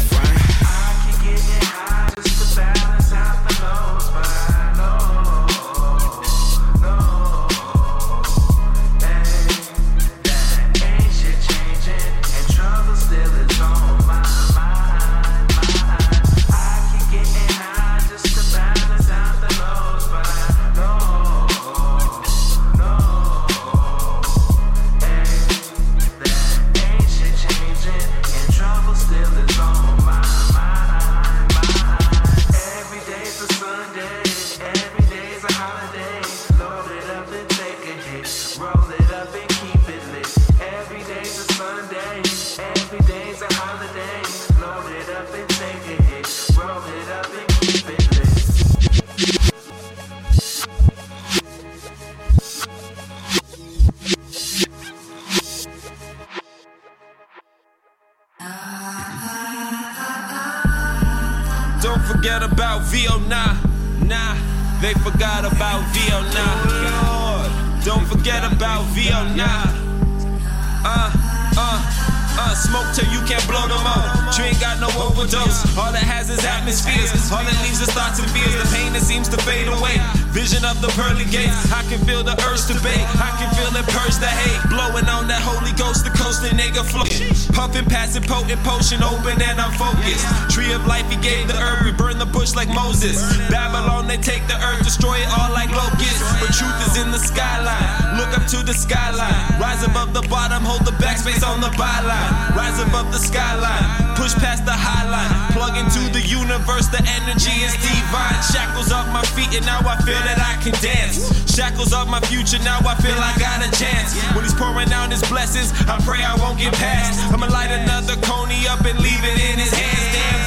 [83.91, 84.61] purge the hate.
[84.71, 87.29] Blowing on that Holy Ghost, the coasting nigga floating.
[87.53, 90.25] Puffing, passing, potent potion, open and I'm focused.
[90.51, 91.85] Tree of life, he gave the earth.
[91.85, 93.21] We burn the bush like Moses.
[93.51, 96.23] Babylon, they take the earth, destroy it all like locusts.
[96.41, 98.19] But truth is in the skyline.
[98.19, 99.61] Look up to the skyline.
[99.61, 102.57] Rise above the bottom, hold the backspace on the byline.
[102.57, 104.04] Rise above the skyline.
[104.15, 105.31] Push past the high line.
[105.53, 108.39] Plug into the universe, the energy is divine.
[108.47, 111.29] Shackles off my feet, and now I feel that I can dance.
[111.51, 114.15] Shackles off my future, now I feel I got a chance.
[114.35, 117.21] When he's pouring out his blessings, I pray I won't get past.
[117.33, 120.07] I'ma light another coney up and leave it in his hands.
[120.15, 120.44] Damn,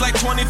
[0.00, 0.44] like 24.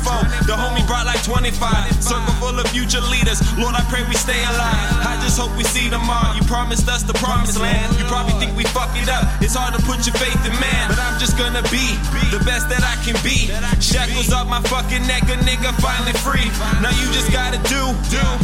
[0.47, 1.57] The homie brought like 25.
[2.03, 3.43] Circle full of future leaders.
[3.59, 4.89] Lord, I pray we stay alive.
[5.07, 6.35] I just hope we see all.
[6.35, 7.95] You promised us the promised land.
[7.99, 9.25] You probably think we fuck it up.
[9.41, 11.97] It's hard to put your faith in man, but I'm just gonna be
[12.35, 13.51] the best that I can be.
[13.81, 16.49] Shackles off my fucking neck, a nigga finally free.
[16.83, 17.83] Now you just gotta do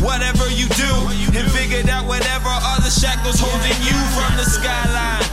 [0.02, 0.92] whatever you do
[1.36, 5.24] and figure out whatever other shackles holding you from the skyline.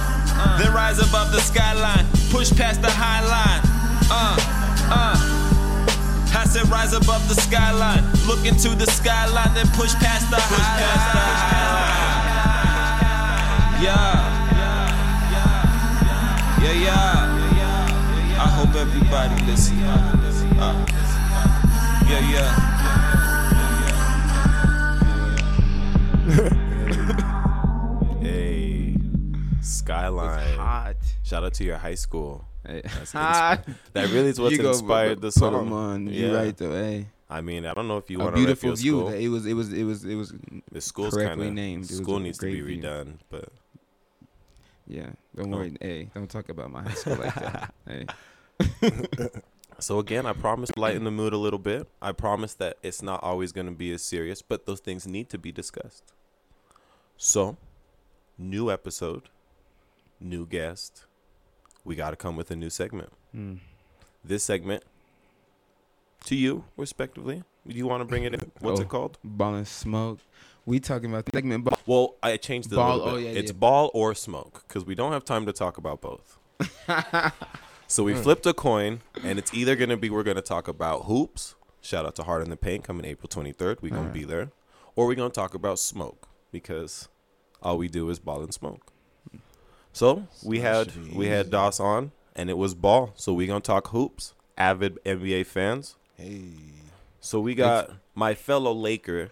[0.57, 3.61] Then rise above the skyline, push past the high line.
[4.11, 4.37] Uh,
[4.91, 5.38] uh.
[6.35, 10.79] I said rise above the skyline, look into the skyline, then push past the high
[10.81, 11.99] line.
[13.83, 14.29] Yeah.
[16.61, 17.39] Yeah, yeah.
[18.39, 19.77] I hope everybody listen.
[19.83, 20.85] Uh,
[22.07, 22.21] yeah,
[26.29, 26.65] yeah.
[29.61, 30.57] Skyline.
[30.57, 30.95] Hot.
[31.23, 32.45] Shout out to your high school.
[32.65, 32.81] Hey.
[32.83, 33.63] That's Hot.
[33.67, 35.55] inspi- that really is what's You go inspired the put song.
[35.55, 36.07] 'em on.
[36.07, 36.33] You Yeah.
[36.33, 36.71] right though.
[36.71, 38.99] Hey, I mean, I don't know if you a want to beautiful view.
[38.99, 39.07] school.
[39.09, 39.45] It was.
[39.45, 39.71] It was.
[39.73, 40.03] It was.
[40.05, 40.33] It was.
[40.71, 41.85] the school's kind of named.
[41.85, 42.81] It School needs to be view.
[42.81, 43.49] redone, but
[44.87, 45.09] Yeah.
[45.35, 45.57] Don't Oh.
[45.57, 45.77] worry.
[45.79, 47.73] Hey, don't talk about my high school like that.
[47.87, 48.05] Hey.
[49.81, 51.87] So again, I promise to lighten the mood a little bit.
[52.01, 55.29] I promise that it's not always going to be as serious, but those things need
[55.29, 56.03] to be discussed.
[57.15, 57.55] So,
[58.37, 59.29] new episode,
[60.19, 61.05] new guest.
[61.83, 63.11] We got to come with a new segment.
[63.35, 63.59] Mm.
[64.23, 64.83] This segment
[66.25, 67.43] to you, respectively.
[67.67, 68.51] Do you want to bring it in?
[68.59, 68.83] What's Oh.
[68.83, 69.17] it called?
[69.23, 70.19] Ball and smoke.
[70.65, 71.79] We talking about the segment ball.
[71.85, 73.57] Well, I changed it Ball- oh, yeah, it's yeah.
[73.57, 76.37] ball or smoke because we don't have time to talk about both.
[77.87, 80.67] so we flipped a coin, and it's either going to be we're going to talk
[80.67, 81.55] about hoops.
[81.81, 83.81] Shout out to Heart in the Paint coming April 23rd.
[83.81, 84.51] We're going to be there.
[84.95, 87.07] Or we're going to talk about smoke because
[87.63, 88.88] all we do is ball and smoke.
[89.93, 91.51] So we had we had easy.
[91.51, 93.13] DOS on, and it was ball.
[93.15, 94.33] So we're going to talk hoops.
[94.57, 95.95] Avid NBA fans.
[96.17, 96.41] Hey,
[97.21, 99.31] So we got my fellow Laker.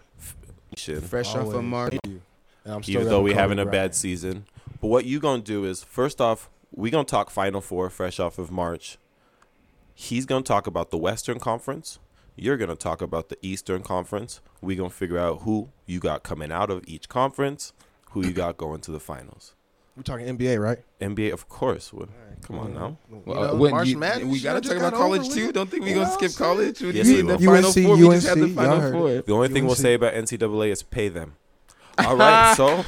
[0.76, 1.64] Fresh off of always.
[1.64, 1.90] March.
[1.92, 2.22] Thank you.
[2.64, 3.72] And I'm still even though we having a Bryant.
[3.90, 4.46] bad season.
[4.80, 8.38] But what you gonna do is first off, we gonna talk Final Four fresh off
[8.38, 8.98] of March.
[9.94, 11.98] He's gonna talk about the Western Conference.
[12.36, 14.40] You're gonna talk about the Eastern Conference.
[14.60, 17.72] We gonna figure out who you got coming out of each conference,
[18.10, 19.54] who you got going to the finals.
[19.98, 20.78] We're talking NBA, right?
[21.00, 21.92] NBA, of course.
[21.92, 22.08] Would.
[22.46, 22.96] Come on now.
[23.10, 25.50] You Well, know, uh, March you- Madness, we gotta talk about college too.
[25.50, 26.78] Don't think we You gonna skip college.
[26.78, 26.94] saying?
[26.94, 27.54] Yes, do you we the will.
[27.56, 27.96] final UNC, four?
[27.96, 29.22] We just had the final y'all four.
[29.22, 31.34] The only thing we'll say about NCAA is pay them.
[31.98, 32.84] All right, so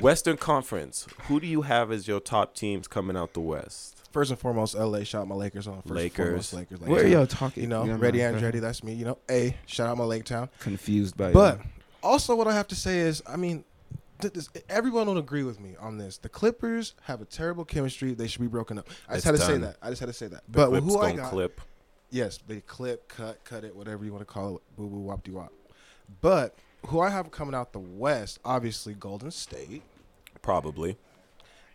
[0.00, 1.06] Western Conference.
[1.28, 4.02] Who do you have as your top teams coming out the West?
[4.10, 5.04] First and foremost, LA.
[5.04, 5.76] Shout out my Lakers on.
[5.82, 6.26] First And Lakers.
[6.26, 6.80] foremost, Lakers.
[6.80, 7.62] Where are y'all talking?
[7.62, 8.94] You know, Yeah, Ready man, Andretti, that's me.
[8.94, 9.56] You know, A.
[9.66, 10.48] Shout out my Lake Town.
[10.58, 11.34] Confused by you.
[11.34, 11.64] But you.
[12.02, 13.66] also, what I have to say is, I mean, th- this,
[14.68, 16.18] everyone will agree with me on this.
[16.18, 18.14] The Clippers have a terrible chemistry.
[18.14, 18.88] They should be broken up.
[19.08, 19.76] I just It's had to say that.
[19.82, 20.42] I just had to say that.
[20.48, 21.30] The but Clips who I got?
[21.30, 21.60] clip.
[22.10, 24.62] Yes, they clip, cut, cut it, whatever you want to call it.
[24.76, 25.52] Boo boo wop de wop.
[26.20, 26.54] But
[26.86, 29.82] who I have coming out the West, obviously Golden State
[30.40, 30.96] Probably.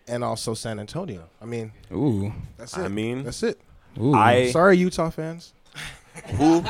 [0.08, 1.30] and also San Antonio.
[1.42, 2.82] I mean, Ooh, that's it.
[2.82, 3.60] I mean, that's it.
[4.00, 4.14] ooh.
[4.14, 5.54] I Sorry, Utah fans.
[6.36, 6.62] Who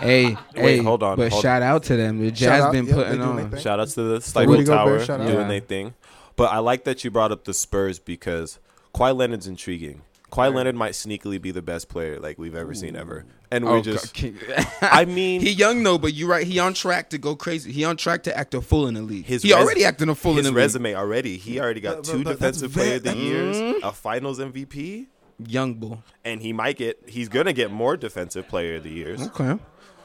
[0.00, 2.18] hey, Wait, hey, hold on, But hold- shout out to them.
[2.20, 3.50] The Shout Jazz out, been yep, they putting doing their on.
[3.52, 3.60] thing.
[3.60, 4.08] shout outs to the
[4.46, 5.26] Rudy Stifle Tower shout out.
[5.26, 5.48] doing Yeah.
[5.48, 5.94] their thing.
[6.36, 8.58] But I like that you brought up the Spurs because
[8.94, 10.02] Kawhi Leonard's intriguing.
[10.32, 13.70] Kawhi Leonard might sneakily be the best player like we've ever seen ever, and we
[13.70, 14.12] Oh, just.
[14.82, 16.44] I mean, he young though, but you're right.
[16.46, 17.70] He on track to go crazy.
[17.72, 19.24] He on track to act a fool in the league.
[19.24, 21.36] His he res- already acting a fool in his the resume already.
[21.38, 23.86] He already got But- two but- but defensive player of the that- years, mm-hmm.
[23.86, 25.06] a Finals MVP, league.
[25.38, 26.02] Young bull.
[26.24, 27.02] and he might get.
[27.06, 29.20] He's gonna get more defensive player of the years.
[29.28, 29.58] Okay.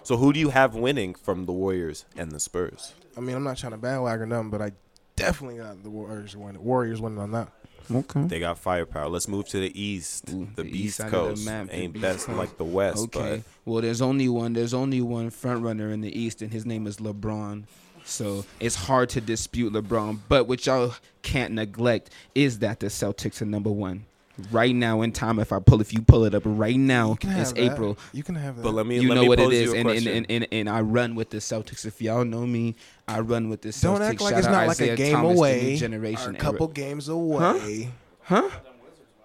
[0.04, 2.94] So who do you have winning from the Warriors and the Spurs?
[3.16, 4.72] I mean, I'm not trying to bandwagon them, but I
[5.16, 6.64] definitely got the Warriors winning.
[6.64, 7.50] Warriors winning on that.
[7.94, 8.24] Okay.
[8.24, 9.10] They got firepower.
[9.10, 10.30] Let's move to the East.
[10.30, 12.38] Ooh, the, the East east side of the Coast map, ain't East best Coast.
[12.38, 13.44] like the West, Okay.
[13.66, 14.54] Well, there's only one.
[14.54, 17.66] There's only one front runner in the East, and his name is LeBron.
[18.04, 20.20] So it's hard to dispute LeBron.
[20.28, 24.06] But what y'all can't neglect is that the Celtics are number one
[24.52, 25.40] right now in time.
[25.40, 27.58] If I pull, if you pull it up right now, it's have that.
[27.74, 27.98] April.
[28.14, 28.62] You can have that.
[28.64, 30.48] But let me You let know me what it pose is, and and, and, and
[30.52, 31.86] and I run with the Celtics.
[31.86, 32.76] If y'all know me,
[33.08, 33.82] I run with the Celtics.
[33.82, 35.76] Don't act like Shout it's out not like Isaiah a game Thomas, away.
[35.78, 36.42] generation or a era.
[36.42, 37.90] couple games away.
[38.24, 38.50] Huh?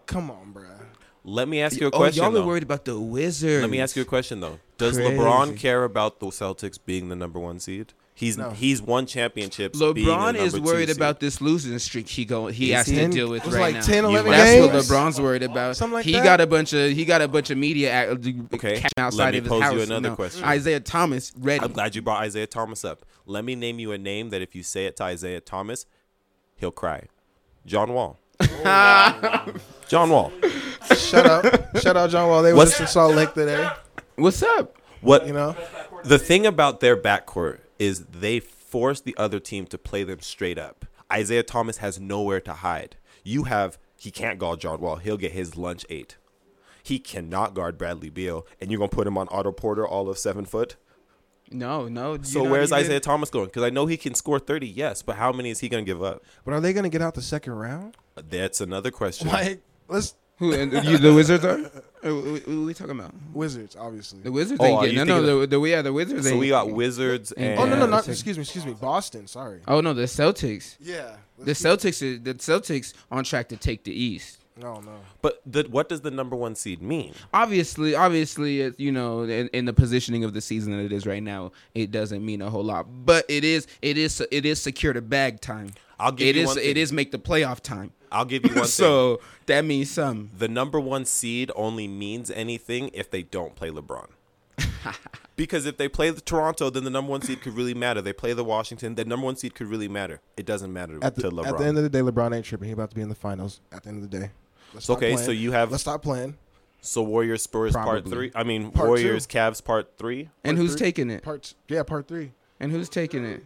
[0.07, 0.65] Come on, bro.
[1.25, 1.97] let me ask you a question.
[1.97, 2.35] Oh, question.
[2.35, 3.61] y'all are worried about the Wizards.
[3.63, 4.61] Let me ask you a question though.
[4.79, 5.15] Does Crazy.
[5.17, 7.93] LeBron care about the Celtics being the number one seed?
[8.19, 8.49] He's No.
[8.49, 9.79] he's won championships.
[9.79, 12.95] LeBron is worried about this losing streak he go he Is has he?
[12.95, 13.81] to Ten- deal with it was right like now.
[13.83, 14.67] 10, 11 That's games.
[14.73, 15.77] what LeBron's worried about.
[15.77, 16.25] Something like he that.
[16.25, 18.11] got a bunch of he got a bunch of media act,
[18.55, 19.87] Okay, came let outside me of his pose you house.
[19.87, 20.17] another No.
[20.17, 20.45] question.
[20.45, 21.63] Isaiah Thomas ready.
[21.63, 23.05] I'm glad you brought Isaiah Thomas up.
[23.27, 25.85] Let me name you a name that if you say it to Isaiah Thomas,
[26.57, 27.03] he'll cry.
[27.67, 28.19] John Wall.
[29.89, 30.33] John Wall.
[30.97, 31.45] Shut up.
[31.79, 32.43] Shout out John Wall.
[32.43, 33.69] They was What's- just in Salt Lake today.
[34.17, 34.77] What's up?
[35.03, 35.55] What You know,
[36.05, 40.59] the thing about their backcourt is they force the other team to play them straight
[40.59, 40.85] up.
[41.13, 42.97] Isaiah Thomas has nowhere to hide.
[43.23, 44.97] You have he can't guard John Wall.
[44.97, 46.17] He'll get his lunch ate.
[46.83, 50.19] He cannot guard Bradley Beal, and you're gonna put him on Otto Porter all of
[50.19, 50.77] seven foot.
[51.51, 52.19] No, no.
[52.23, 53.47] So where's even- Isaiah Thomas going?
[53.47, 56.03] Because I know he can score thirty, yes, but how many is he gonna give
[56.03, 56.23] up?
[56.45, 57.97] but are they gonna get out the second round?
[58.17, 59.29] That's another question.
[59.29, 61.71] Like, let's Who and you, the Wizards are?
[62.07, 63.13] Uh, What what are we talking about?
[63.35, 64.21] Wizards, obviously.
[64.21, 65.15] The Wizards Oh, ain't are getting no, no.
[65.17, 66.23] thinking The, the yeah, the Wizards.
[66.27, 68.65] So ain't- we got Wizards and and- oh no, no, Yeah, not excuse me, excuse
[68.67, 69.27] me, Boston.
[69.27, 69.61] Sorry.
[69.69, 70.77] Oh no, the Celtics.
[70.81, 71.17] Yeah.
[71.39, 74.39] The Celtics is the Celtics on track to take the East.
[74.59, 74.93] No, no.
[75.21, 77.13] But the, what does the number one seed mean?
[77.35, 81.05] obviously, obviously, it, you know, in, in the positioning of the season that it is
[81.07, 82.87] right now, it doesn't mean a whole lot.
[83.05, 85.73] But it is, it is, it is secure to bag time.
[86.01, 86.77] I'll give It you is, one thing.
[86.79, 87.91] is make the playoff time.
[88.13, 88.65] I'll give you one thing.
[88.67, 90.31] so that means some.
[90.37, 94.09] The number one seed only means anything if they don't play LeBron.
[95.37, 98.01] because if they play the Toronto, then the number one seed could really matter.
[98.01, 100.21] They play the Washington, the number one seed could really matter.
[100.37, 101.47] It doesn't matter At the, to LeBron.
[101.47, 102.67] at the end of the day, LeBron ain't tripping.
[102.69, 103.61] He about to be in the finals.
[103.73, 104.31] At the end of the day.
[104.75, 105.19] Let's okay, playing.
[105.27, 106.37] so you have Let's stop playing.
[106.81, 108.31] so Warriors Spurs part three.
[108.35, 109.39] I mean Part Warriors two.
[109.39, 110.29] Cavs part three.
[110.45, 110.87] And who's three.
[110.87, 111.23] taking it?
[111.23, 112.33] Part yeah, part three.
[112.59, 113.45] And who's taking it?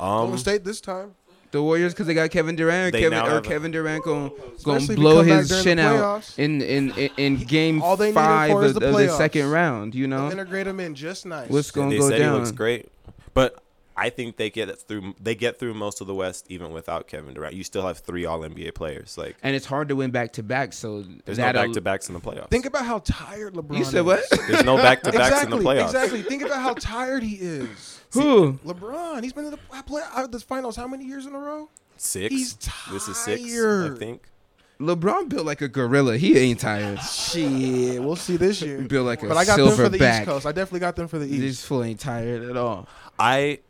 [0.00, 1.14] Um, Golden Um, State this time.
[1.52, 2.92] The Warriors because they got Kevin Durant.
[2.92, 5.62] They Kevin or have a- Kevin Durant going Especially if to he blow his during
[5.64, 9.50] shin out in in in, in game All they five of, the of the second
[9.50, 9.94] round.
[9.94, 11.48] You know Integrate him in just nice.
[11.50, 12.32] what's going they to go said down.
[12.34, 12.90] he looks great,
[13.34, 13.62] but
[13.96, 15.14] I think they get through.
[15.20, 17.54] They get through most of the West even without Kevin Durant.
[17.54, 19.18] You still have three All NBA players.
[19.18, 20.72] Like And it's hard to win back to back.
[20.72, 22.48] So there's no back uh, to backs in the playoffs.
[22.48, 23.78] Think about how tired LeBron.
[23.78, 24.04] You said is.
[24.04, 24.24] what?
[24.48, 25.58] there's no back to backs exactly.
[25.58, 25.86] in the playoffs.
[25.86, 26.22] Exactly.
[26.22, 28.00] Think about how tired he is.
[28.12, 28.54] Who?
[28.64, 29.22] LeBron.
[29.22, 31.38] He's been in the I play out of the finals how many years in a
[31.38, 31.68] row?
[31.96, 32.34] Six.
[32.34, 32.94] He's tired.
[32.94, 33.42] This is six.
[33.42, 34.22] I think.
[34.80, 36.16] LeBron built like a gorilla.
[36.16, 37.00] He ain't tired.
[37.02, 38.80] Shit, we'll see this year.
[38.80, 40.20] Built like a But I got them for the silverback.
[40.20, 40.46] East Coast.
[40.46, 41.40] I definitely got them for the East.
[41.40, 42.88] This fool ain't tired at all.
[43.18, 43.60] I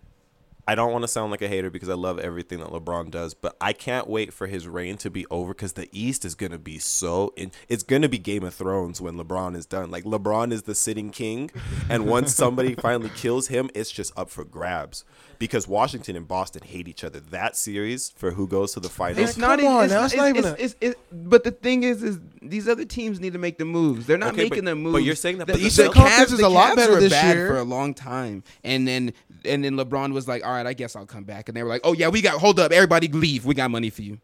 [0.67, 3.35] I don't want to sound like a hater because I love everything that LeBron does,
[3.35, 6.59] but I can't wait for his reign to be over because the East is gonna
[6.59, 7.33] be so.
[7.37, 9.91] In, it's gonna be Game of Thrones when LeBron is done.
[9.91, 11.51] Like LeBron is the sitting king,
[11.89, 15.05] and once somebody finally kills him, it's just up for grabs.
[15.43, 17.19] Because Washington and Boston hate each other.
[17.19, 19.19] That series for who goes to the finals.
[19.31, 19.73] It's come not even.
[19.73, 22.21] on It's now, not, it's not even it's, it's, it's- but the thing is, is
[22.41, 24.07] these other teams need to make the moves.
[24.07, 24.93] They're not Okay, making but- the moves.
[24.93, 27.01] but you're saying that- the, but the the Conference Cavs- is a lot Cavs better
[27.01, 27.49] this bad year.
[27.49, 29.13] for a long time, and then
[29.45, 31.69] and then LeBron was like, "All right, I guess I'll come back," and they were
[31.69, 33.45] like, "Oh yeah, we got hold up, everybody leave.
[33.45, 34.19] We got money for you."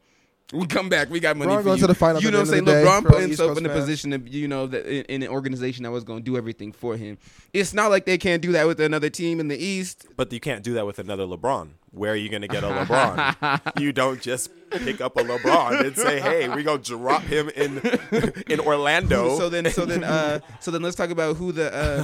[0.52, 1.10] We come back.
[1.10, 1.80] We got money LeBron for going you.
[1.82, 2.60] to the finals You know the what I'm saying?
[2.60, 5.04] of the day LeBron for put himself in a position to, you know, that in,
[5.04, 7.18] in an organization that was going to do everything for him.
[7.52, 10.06] It's not like they can't do that with another team in the East.
[10.16, 11.68] But you can't do that with another LeBron.
[11.98, 13.80] Where are you going to get a LeBron?
[13.80, 17.78] you don't just pick up a LeBron and say, "Hey, we gonna drop him in
[18.48, 22.02] in Orlando." So then, so then, uh, so then, let's talk about who the uh,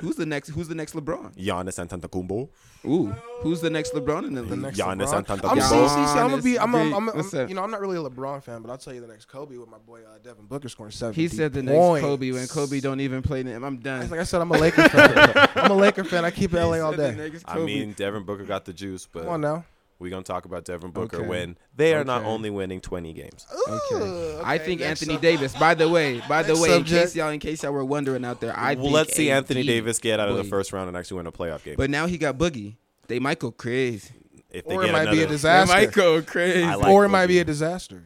[0.00, 1.34] who's the next who's the next LeBron.
[1.36, 2.48] Giannis Antetokounmpo.
[2.84, 5.26] Ooh, who's the next LeBron in the, the next Giannis LeBron.
[5.26, 5.50] Antetokounmpo.
[5.50, 6.54] I'm see, see, see, I'm gonna be.
[6.54, 8.78] Giannis, I'm, I'm, I'm, I'm- you know, I'm not really a LeBron fan, but I'll
[8.78, 11.52] tell you the next Kobe with my boy uh, Devin Booker scoring 70 He said
[11.52, 12.04] the next points.
[12.04, 13.62] Kobe when Kobe don't even play them.
[13.64, 14.08] I'm done.
[14.10, 15.48] Like I said, I'm a Laker fan.
[15.56, 16.24] I'm a Laker fan.
[16.24, 17.38] I keep it LA all He said the day.
[17.46, 19.64] I mean, Devin Booker got the juice, but Come on now.
[19.98, 21.26] we're gonna talk about Devin Booker Okay.
[21.28, 22.30] when they are not Okay.
[22.30, 23.46] only winning 20 games.
[23.68, 24.04] Okay.
[24.04, 25.22] Ooh, I think next Anthony up.
[25.22, 25.54] Davis.
[25.54, 27.02] By the way, by the Next way, in subject.
[27.04, 29.36] case y'all, in case y'all were wondering out there, I well, think let's see AD
[29.38, 30.48] Anthony Davis get out of the boy.
[30.48, 31.74] first round and actually win a playoff game.
[31.76, 32.76] But now he got Boogie.
[33.08, 34.10] They might go crazy.
[34.50, 35.74] if they Or it get might another, be a They disaster.
[35.74, 36.62] might go crazy.
[36.64, 37.28] I like or it might Boogie.
[37.28, 38.02] be a disaster.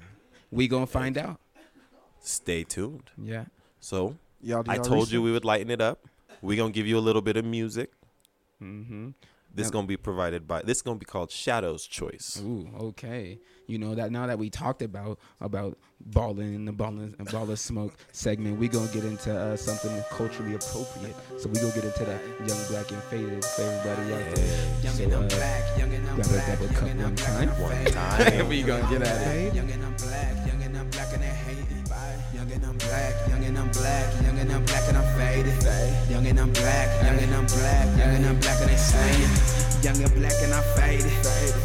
[0.50, 1.40] we gonna find out.
[2.20, 3.10] stay tuned.
[3.20, 3.44] Yeah.
[3.80, 5.24] So Y'all, do I y'all told you research?
[5.24, 6.06] we would lighten it up.
[6.42, 7.90] We're gonna give you a little bit of music.
[8.62, 9.08] Mm-hmm.
[9.56, 9.72] This is Yep.
[9.72, 10.60] gonna be provided by.
[10.62, 12.40] This is gonna be called Shadow's Choice.
[12.44, 13.40] Ooh, okay.
[13.66, 17.56] You know that now that we talked about about balling in the balling and baller
[17.58, 21.16] smoke segment, we gonna get into uh, something culturally appropriate.
[21.38, 24.82] So we gonna get into that young black and faded for everybody out there.
[24.84, 26.88] Young So, and I'm uh, black, young and I'm grab a black, double young cup
[26.88, 27.48] and one I'm black, time.
[27.48, 27.92] I'm One faded.
[27.94, 28.48] time.
[28.50, 29.54] we gonna get at it.
[29.54, 31.56] Young and I'm black, young and I'm black and I hate it.
[31.58, 31.65] Young and
[32.76, 35.54] I'm black, young and I'm black, young and I'm black and I'm faded.
[36.10, 39.32] Young and I'm black, young and I'm black, young and I'm black and they slaying.
[39.80, 41.10] Young and black and I'm faded.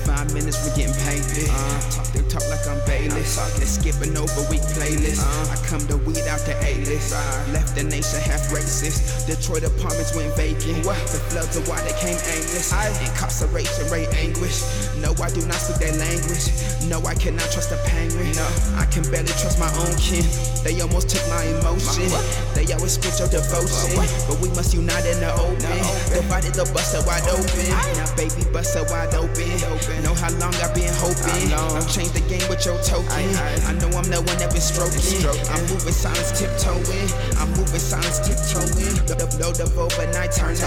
[0.07, 1.19] Five minutes we're getting paid.
[1.51, 3.57] Uh, talk they talk like I'm Bayless.
[3.57, 5.25] They skipping over weak playlists.
[5.49, 7.13] I come to weed out the A list.
[7.49, 9.25] Left the nation half racist.
[9.25, 10.83] Detroit apartments went vacant.
[10.85, 12.71] The floods of why they came aimless.
[12.71, 14.61] I Incarceration rate anguish.
[15.01, 16.45] No, I do not speak their language.
[16.85, 18.37] No, I cannot trust a penguin.
[18.37, 18.45] No,
[18.77, 20.21] I can barely trust my own kin.
[20.61, 22.05] They almost took my emotion.
[22.53, 23.97] They always spit your devotion.
[24.29, 25.81] But we must unite in the open.
[26.13, 27.65] Divided the bus so wide open.
[27.97, 29.49] Now, baby, bust so wide open.
[30.05, 31.49] Know how long I've been hoping.
[31.49, 35.23] I've changed the game with your I know I'm the one that been stroking.
[35.47, 37.07] I'm moving silence tiptoeing.
[37.39, 38.99] I'm moving silence tiptoeing.
[39.39, 40.59] Load of overnight turner.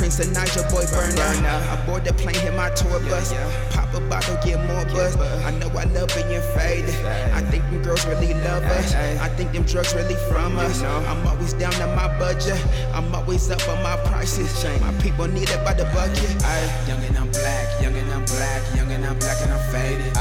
[0.00, 1.60] Prince and Nigel boy burn burner.
[1.68, 3.34] I board the plane, hit my tour bus.
[3.76, 5.16] Pop a bottle, get more buzz.
[5.44, 6.96] I know I love being faded.
[7.36, 8.94] I think them girls really love us.
[8.94, 10.80] I think them drugs really from us.
[10.82, 12.56] I'm always down on my budget.
[12.94, 14.64] I'm always up on my prices.
[14.80, 16.24] My people need it by the bucket.
[16.88, 17.04] Young
[19.00, 20.12] and I'm black and I'm faded.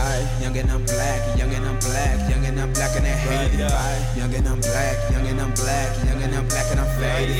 [0.41, 3.53] Young and I'm black, young and I'm black, young and I'm black and I hate
[3.53, 3.59] it.
[4.17, 7.37] Young and I'm black, young and I'm black, young and I'm black and I'm faded.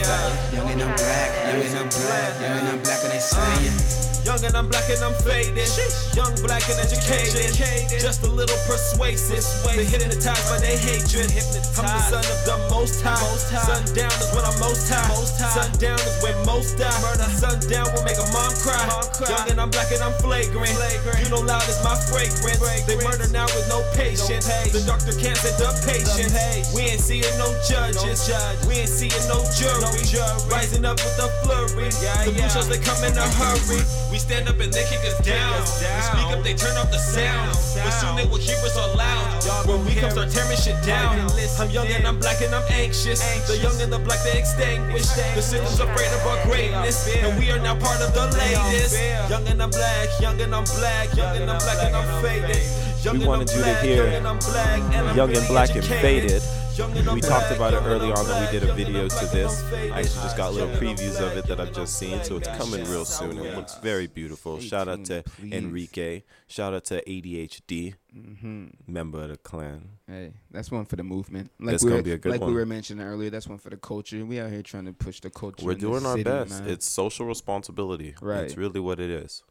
[0.52, 4.19] Young and I'm black, young and I'm black, young and I'm black and they saying.
[4.30, 5.66] Young and I'm black and I'm faded.
[6.14, 7.50] Young, black and educated.
[7.90, 9.42] Just a little persuasive.
[9.66, 11.34] Been hypnotized by their hatred.
[11.34, 13.18] I'm the son of the most high.
[13.18, 15.10] Sundown is when I'm most high.
[15.34, 16.94] Sundown is when most die.
[17.42, 18.78] Sundown will make a mom cry.
[19.26, 20.78] Young and I'm black and I'm flagrant.
[21.26, 22.86] You know loud is my fragrance.
[22.86, 24.46] They murder now with no patience.
[24.46, 26.30] The doctor can't send the patient.
[26.78, 28.30] We ain't seeing no judges.
[28.70, 29.90] We ain't seeing no jury.
[30.54, 31.90] Rising up with the flurry.
[31.90, 33.82] The blue shows they come in a hurry.
[34.14, 35.56] We stand up and they kick us down.
[35.60, 37.50] We speak up, they turn up the sound.
[37.50, 39.68] With soon they will hear us all loud.
[39.68, 41.18] When we come start tearing shit down.
[41.60, 43.20] I'm young and I'm black and I'm anxious.
[43.48, 45.16] The young and the black they extinguished.
[45.36, 49.00] The system's afraid of our greatness, and we are now part of the latest.
[49.30, 52.64] Young and I'm black, young and I'm black, young and I'm black and I'm faded.
[53.12, 55.86] We wanted you to hear young and I'm black, and I'm Young and Black and.
[55.90, 56.59] Faded.
[56.80, 59.26] Young and I'm We talked about it early on that we did a video to
[59.26, 59.62] this.
[59.74, 62.24] I actually just got little young and I'm previews of it that I've just seen,
[62.24, 63.38] so it's coming real soon.
[63.38, 64.62] It looks very beautiful.
[64.62, 66.24] Shout out to Enrique.
[66.48, 69.90] Shout out to ADHD, hmm member of the clan.
[70.08, 71.52] Hey, that's one for the movement.
[71.60, 72.50] Like That's we gonna were, be a good like one.
[72.52, 73.30] we were mentioning earlier.
[73.30, 74.26] That's one for the culture.
[74.26, 75.66] We out here trying to push the culture.
[75.66, 76.62] We're doing our city, best.
[76.62, 76.70] man.
[76.70, 78.16] It's social responsibility.
[78.22, 78.46] Right.
[78.46, 79.44] It's really what it is.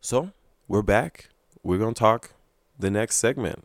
[0.00, 0.32] So,
[0.66, 1.28] we're back.
[1.62, 2.32] We're going to talk
[2.76, 3.62] the next segment.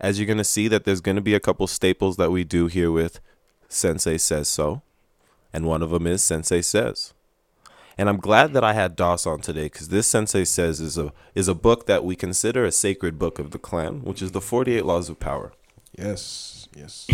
[0.00, 2.44] As you're going to see that there's going to be a couple staples that we
[2.44, 3.20] do here with
[3.68, 4.82] Sensei Says So.
[5.52, 7.14] And one of them is Sensei Says.
[7.98, 11.12] And I'm glad that I had Doss on today because this Sensei Says is a
[11.34, 14.40] is a book that we consider a sacred book of the clan, which is the
[14.42, 15.52] 48 Laws of Power.
[15.96, 17.06] Yes, yes.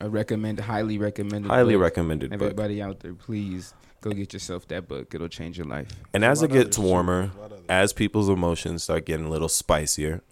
[0.00, 1.50] I recommend, highly recommended.
[1.50, 1.82] Highly book.
[1.82, 2.40] recommended book.
[2.40, 5.14] Everybody out there, please go get yourself that book.
[5.14, 5.88] It'll change your life.
[6.14, 7.66] And as it gets warmer, There's a lot of others.
[7.68, 10.22] as people's emotions start getting a little spicier,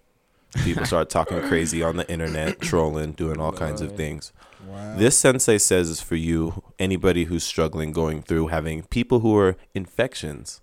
[0.63, 4.31] people start talking crazy on the internet, trolling, doing all kinds of things.
[4.67, 4.95] Wow.
[4.97, 9.55] This sensei says is for you, anybody who's struggling, going through, having people who are
[9.73, 10.61] infections.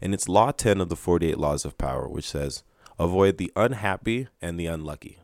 [0.00, 2.62] And it's Law 10 of the 48 Laws of Power, which says,
[2.98, 5.18] avoid the unhappy and the unlucky.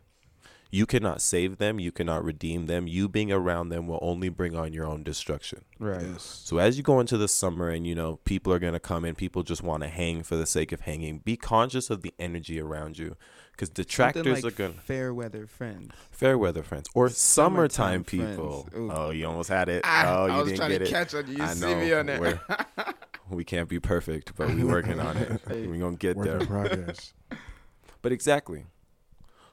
[0.70, 2.88] You cannot save them, you cannot redeem them.
[2.88, 5.64] You being around them will only bring on your own destruction.
[5.78, 6.02] Right.
[6.02, 6.42] Yes.
[6.44, 9.04] So as you go into the summer and you know people are going to come
[9.04, 11.18] in, people just want to hang for the sake of hanging.
[11.18, 13.16] Be conscious of the energy around you
[13.56, 15.92] cuz detractors like are going to fair weather friends.
[16.10, 18.68] fair weather friends or summertime, Summertime people.
[18.74, 19.82] Oh, you almost had it.
[19.84, 20.90] Ah, oh, you I was didn't trying get to it.
[20.90, 21.36] catch on you.
[21.36, 21.76] You I see know.
[21.80, 22.20] me on there.
[22.20, 25.40] We're- can't be perfect, but we're working on it.
[25.48, 25.66] Hey.
[25.66, 26.38] We're going to get there.
[26.38, 27.12] in progress.
[28.02, 28.66] But exactly.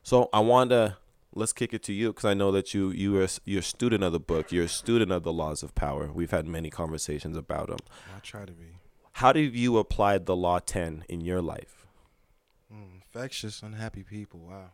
[0.04, 0.97] So I want to
[1.34, 4.04] let's kick it to you because I know that you you are you're a student
[4.04, 4.52] of the book.
[4.52, 6.12] You're a student of the laws of power.
[6.12, 7.78] We've had many conversations about them.
[8.14, 8.66] I try to be.
[9.14, 11.80] How do you apply the law 10 in your life?
[13.14, 14.39] Infectious, unhappy people.
[14.39, 14.70] Wow.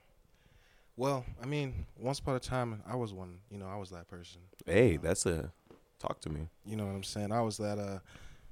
[0.96, 3.40] Well, I mean, once upon a time, I was one.
[3.50, 4.42] You know, I was that person.
[4.66, 5.52] Hey, that's a
[6.00, 6.48] talk to me.
[6.64, 7.32] You know what I'm saying?
[7.32, 8.00] I was that, uh,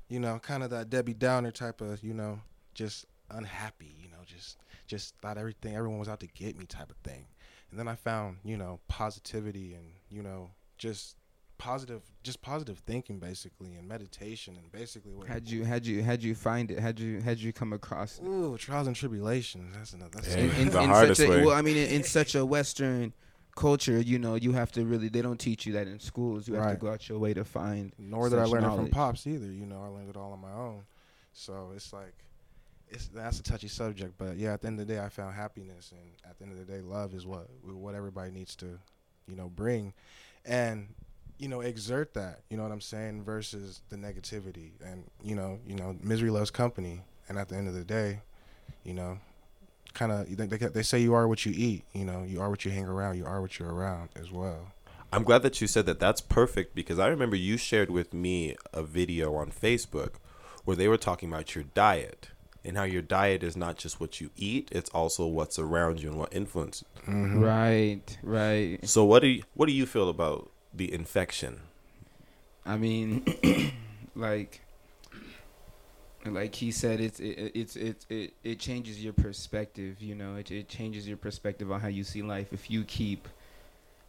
[0.07, 2.39] you know, kind of that Debbie Downer type of, you know,
[2.73, 3.95] just unhappy.
[4.01, 4.57] You know, just
[4.87, 7.27] just thought everything, everyone was out to get me type of thing.
[7.69, 11.15] And then I found, you know, positivity and you know, just
[11.57, 15.27] positive, just positive thinking basically, and meditation, and basically what.
[15.27, 16.79] Had you had you had you find it?
[16.79, 18.25] Had you had you come across it?
[18.25, 19.75] Ooh, trials and tribulations.
[19.75, 20.11] That's another.
[20.15, 20.45] That's Hey.
[20.45, 21.45] in, in, The in hardest such a, way.
[21.45, 23.13] Well, I mean, in, in such a Western
[23.55, 25.09] culture, you know, you have to really.
[25.09, 26.47] They don't teach you that in schools.
[26.47, 27.93] You have to go out your way to find.
[27.97, 29.51] nor did I such learn it from pops either.
[29.51, 30.83] You know, I learned it all on my own.
[31.33, 32.13] So it's like,
[32.89, 34.13] it's that's a touchy subject.
[34.17, 36.53] But yeah, at the end of the day, I found happiness, and at the end
[36.53, 38.79] of the day, love is what what everybody needs to,
[39.27, 39.93] you know, bring,
[40.45, 40.87] and
[41.37, 42.41] you know, exert that.
[42.49, 43.23] You know what I'm saying?
[43.23, 47.01] Versus the negativity, and you know, you know, misery loves company.
[47.27, 48.19] And at the end of the day,
[48.83, 49.17] you know,
[49.93, 51.83] kind of they, they they say you are what you eat.
[51.93, 53.17] You know, you are what you hang around.
[53.17, 54.71] You are what you're around as well.
[55.11, 55.99] I'm glad that you said that.
[55.99, 60.15] That's perfect because I remember you shared with me a video on Facebook
[60.65, 62.29] where they were talking about your diet
[62.65, 66.09] and how your diet is not just what you eat, it's also what's around you
[66.09, 66.83] and what influences.
[67.07, 67.39] Mm-hmm.
[67.39, 68.79] Right, right.
[68.87, 71.61] So what do you, what do you feel about the infection?
[72.65, 73.25] I mean,
[74.15, 74.61] like,
[76.25, 80.01] like he said, it's it, it's it, it it changes your perspective.
[80.01, 82.51] You know, it it changes your perspective on how you see life.
[82.51, 83.27] If you keep,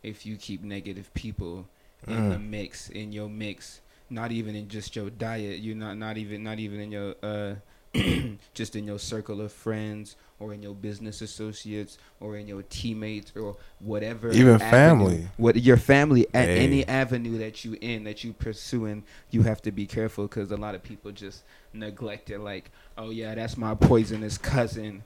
[0.02, 1.66] if you keep negative people
[2.06, 5.58] in the mix, in your mix, not even in just your diet.
[5.58, 7.54] You not not even not even in your uh,
[8.54, 13.32] just in your circle of friends or in your business associates or in your teammates
[13.36, 15.28] or whatever Even avenue- family.
[15.38, 16.58] what your family at Hey.
[16.58, 20.56] any avenue that you in that you pursuing you have to be careful because a
[20.56, 25.02] lot of people just neglect it like oh yeah that's my poisonous cousin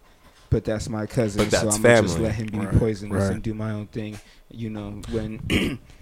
[0.51, 2.29] but that's my cousin But so that's i'm gonna just family.
[2.29, 3.33] let him be Right, poisonous right.
[3.33, 4.19] and do my own thing
[4.51, 5.41] you know when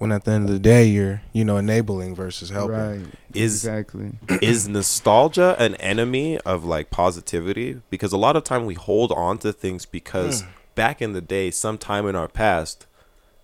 [0.00, 3.56] when at the end of the day you're you know enabling versus helping right Is
[3.56, 7.82] exactly is nostalgia an enemy of like positivity?
[7.90, 10.42] Because a lot of time we hold on to things because
[10.74, 12.86] back in the day, sometime in our past,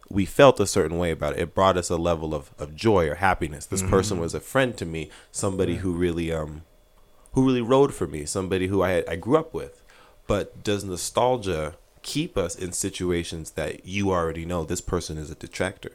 [0.08, 1.40] we felt a certain way about it.
[1.40, 3.66] It brought us a level of, of joy or happiness.
[3.66, 6.62] This person was a friend to me, somebody who really um
[7.32, 9.82] who really rode for me, somebody who I had, I grew up with.
[10.26, 15.34] But does nostalgia keep us in situations that you already know this person is a
[15.34, 15.92] detractor?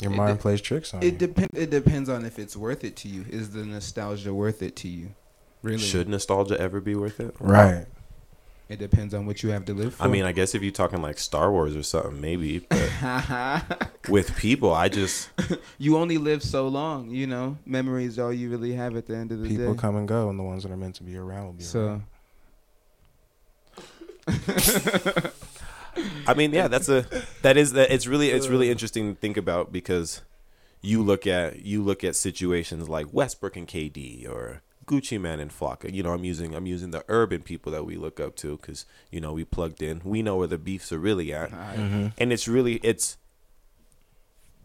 [0.00, 2.56] Your It mind de- plays tricks on it you depends it depends on if it's
[2.56, 5.10] worth it to you is the nostalgia worth it to you
[5.62, 7.34] really Should nostalgia ever be worth it?
[7.40, 7.86] right
[8.68, 10.02] It depends on what you have to live for.
[10.04, 12.66] I mean, I guess if you're talking like Star Wars or something, maybe.
[12.70, 15.28] But with people, I just
[15.78, 17.10] you only live so long.
[17.10, 19.70] You know, memory is all you really have at the end of the People day.
[19.72, 21.62] People come and go, and the ones that are meant to be around will be
[21.64, 22.04] so around.
[26.26, 27.06] I mean, yeah, that's a
[27.42, 30.22] that is that it's really it's really interesting to think about because
[30.80, 35.50] you look at you look at situations like Westbrook and KD or Gucci Mane and
[35.50, 35.92] Flocka.
[35.92, 38.86] You know, I'm using I'm using the urban people that we look up to because
[39.10, 40.00] you know we plugged in.
[40.04, 42.08] We know where the beefs are really at, mm-hmm.
[42.18, 43.16] and it's really it's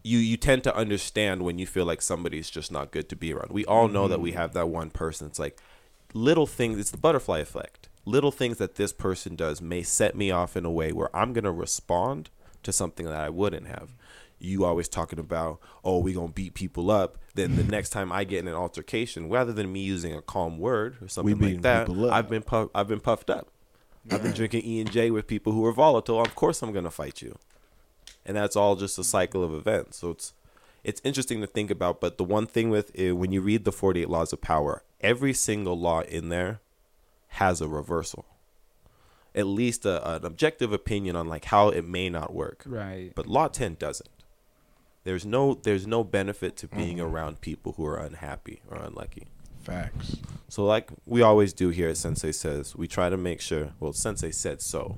[0.02, 3.32] you you tend to understand when you feel like somebody's just not good to be
[3.32, 3.50] around.
[3.50, 4.40] We all know that we mm-hmm.
[4.40, 5.26] have that one person.
[5.26, 5.58] It's like
[6.12, 6.78] little things.
[6.78, 7.79] It's the butterfly effect.
[8.10, 11.32] Little things that this person does may set me off in a way where I'm
[11.32, 12.30] gonna respond
[12.62, 13.94] to something that I wouldn't have.
[14.38, 17.18] You always talking about, oh, we gonna beat people up.
[17.34, 20.58] Then the next time I get in an altercation, rather than me using a calm
[20.58, 21.86] word or something like that.
[22.12, 23.48] I've been puff- I've been puffed up.
[24.10, 26.20] I've been drinking E and J with people who are volatile.
[26.20, 27.36] Of course, I'm gonna fight you
[28.24, 29.98] and that's all just a cycle of events.
[29.98, 30.34] So it's
[30.82, 32.00] it's interesting to think about.
[32.00, 35.34] But the one thing with it, when you read the 48 laws of power, every
[35.34, 36.60] single law in there
[37.30, 38.26] has a reversal,
[39.34, 42.62] at least a, an objective opinion on like how it may not work.
[42.66, 43.12] right.
[43.14, 44.08] But law 10 doesn't.
[45.04, 47.06] There's no there's no benefit to being mm-hmm.
[47.06, 49.28] around people who are unhappy or unlucky.
[49.62, 50.16] Facts.
[50.48, 53.72] So like we always do here at Sensei Says, we try to make sure.
[53.80, 54.96] Well, Sensei said so.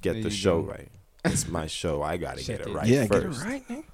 [0.00, 0.70] Get There the show go.
[0.72, 0.88] right.
[1.24, 2.02] It's my show.
[2.02, 2.72] I gotta get it it.
[2.72, 3.42] right yeah, first.
[3.42, 3.84] get it right, man.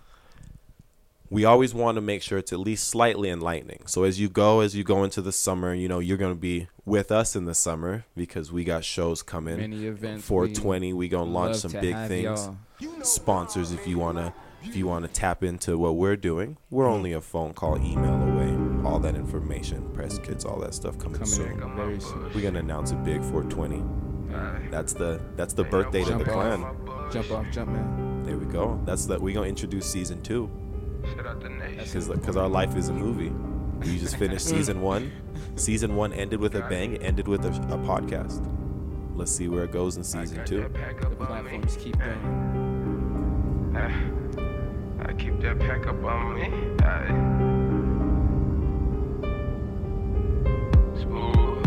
[1.33, 3.85] We always want to make sure it's at least slightly enlightening.
[3.87, 6.67] So as you go, as you go into the summer, you know you're gonna be
[6.85, 9.57] with us in the summer because we got shows coming.
[9.57, 10.27] Many events.
[10.27, 12.51] 420, we gonna launch some big things.
[12.81, 13.05] y'all.
[13.05, 16.95] Sponsors, if you wanna, if you wanna tap into what we're doing, we're hmm.
[16.95, 18.85] only a phone call, email away.
[18.85, 21.77] All that information, press kits, all that stuff coming, Coming soon.
[21.77, 22.29] very soon.
[22.35, 23.85] We're gonna announce a big 420.
[24.69, 26.67] That's the that's the birth date of the clan.
[27.13, 28.25] Jump off, jump man.
[28.25, 28.81] There we go.
[28.85, 29.21] That's that.
[29.21, 30.51] We gonna introduce season two
[31.15, 31.77] Shout out the nation.
[31.85, 33.33] because because our life is a movie.
[33.87, 35.11] We just finished season one.
[35.57, 36.95] Season one ended with a bang.
[36.95, 38.47] It ended with a, a podcast.
[39.15, 40.59] Let's see where it goes in season two.
[40.61, 41.17] The up on me.
[41.27, 43.75] platforms keep going.
[43.77, 46.45] Ah, I keep that pack up on me.
[46.85, 47.09] Aye.
[51.01, 51.67] Smooth.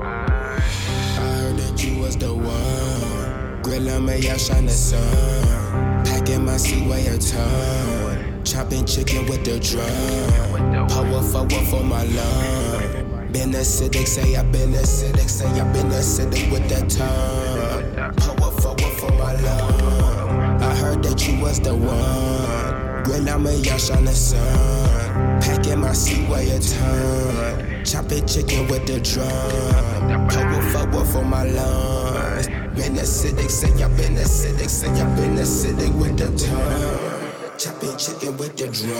[0.00, 0.56] Aye.
[0.58, 2.87] I heard that you was the one.
[3.68, 6.02] Grilling me out, shine the sun.
[6.02, 8.42] Packing my seat, weigh a ton.
[8.42, 10.88] Chopping chicken with the drum.
[10.88, 13.30] Power forward for my lung.
[13.30, 18.14] Been acidic, say I been acidic, say I been acidic with that tongue.
[18.16, 20.62] Power forward for my lung.
[20.62, 23.04] I heard that you was the one.
[23.04, 25.42] Grilling me out, shine the sun.
[25.42, 27.84] Packing my seat, weigh a ton.
[27.84, 30.26] Chopping chicken with the drum.
[30.30, 32.17] Power forward for my lungs.
[32.78, 37.17] Been acidic, say I been acidic, say I been acidic with the tongue.
[37.58, 38.94] Chopping chicken with the drum.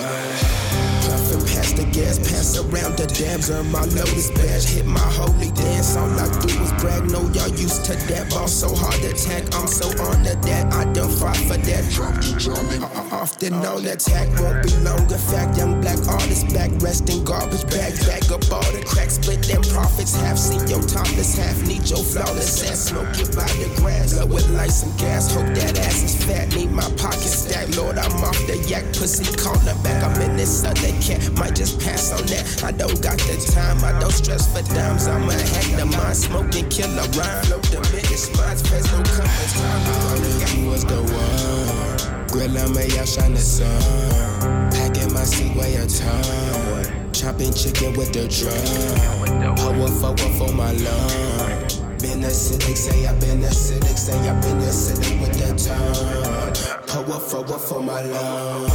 [1.07, 5.53] Puffin' past the gas, pass around the dabs, earn my lotus badge, hit my holy
[5.53, 5.95] dance.
[5.95, 8.29] All I do is brag, know y'all used to that.
[8.31, 10.75] Ball so hard attack, I'm so on to that.
[10.75, 11.83] I done fought for that.
[11.95, 12.83] Drop the drum and
[13.15, 15.07] often on attack, won't be long.
[15.07, 19.39] In fact, young black artist back, resting garbage bags, back up all the cracks, split
[19.47, 20.19] them profits.
[20.19, 22.91] Half seen your topless, half need your flawless ass.
[22.91, 25.31] Smoke it by the grass, blow it like some gas.
[25.31, 27.79] Hope that ass is fat, need my pocket stacked.
[27.79, 30.03] Lord, I'm off the yak, pussy corner back.
[30.03, 32.65] I'm in this other cat, might just pass on that.
[32.65, 35.07] I don't got the time, I don't stress for dimes.
[35.07, 37.45] I'ma hack the mind, smoking killer rhyme.
[37.45, 39.53] Float the biggest spots, face no compass.
[39.53, 39.85] Time
[40.17, 42.27] to you was the one.
[42.33, 43.69] Grilling me, I shine the sun.
[44.73, 47.13] Packing my seat, weigh a ton.
[47.13, 49.57] Chopping chicken with the drum.
[49.57, 51.69] Power forward for my lung.
[52.01, 56.38] Been acidic, say I've been acidic, say I've been acidic with that tongue.
[56.89, 58.71] Power forward for my lung.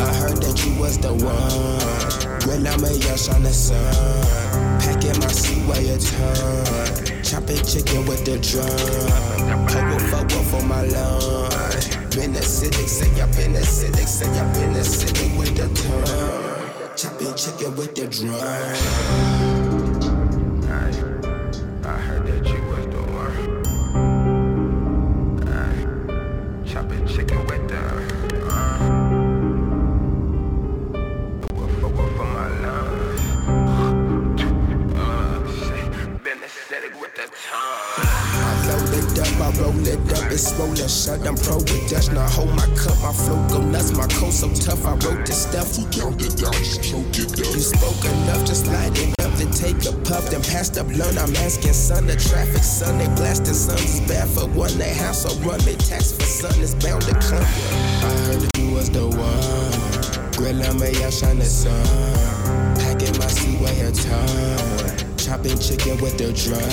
[0.00, 2.46] I heard that you was the one.
[2.46, 4.78] When I'm a young shine the sun.
[4.78, 7.22] Packing my seat, weigh a ton.
[7.24, 9.66] Chopping chicken with the drum.
[9.66, 11.96] Power forward for my lungs.
[12.14, 16.96] Been acidic, say I been acidic, say I been acidic with the tongue.
[16.96, 18.87] Chopping chicken with the drum.
[51.88, 54.72] The traffic son, they blasting sons is bad for one.
[54.78, 57.44] They house so run, they tax for son is bound to come.
[57.44, 60.32] I heard that you was the one.
[60.32, 61.84] Grill me, I shine the sun.
[62.76, 65.16] Packing my seat way a ton.
[65.18, 66.64] Chopping chicken with the drum.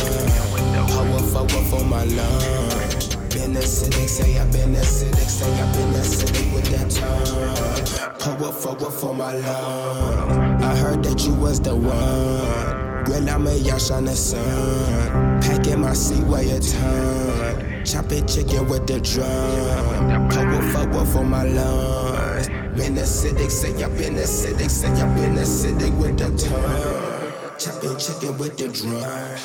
[0.87, 3.15] Power forward for my lungs.
[3.35, 8.19] Been acidic, say I've been acidic, say I've been acidic with that tongue.
[8.19, 10.61] Power forward for my love.
[10.61, 12.84] I heard that you was the one.
[13.05, 15.39] Grill out me, y'all shine the sun.
[15.41, 17.85] Packing my seat way a ton.
[17.85, 20.29] Chopping chicken with the drum.
[20.29, 22.47] Power forward for my lungs.
[22.75, 27.57] Been acidic, say I've been acidic, say I've been acidic with the tongue.
[27.59, 29.37] Chopping chicken with the drum.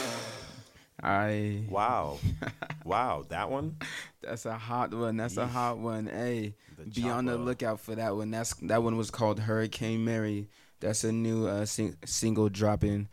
[1.02, 2.18] I Wow.
[2.84, 3.24] wow.
[3.28, 3.76] That one?
[4.22, 5.16] that's a hot one.
[5.16, 6.06] That's a hot one.
[6.06, 8.30] Hey, The be on the lookout for that one.
[8.30, 10.48] That's that one was called Hurricane Mary.
[10.80, 13.08] That's a new uh, sing- single dropping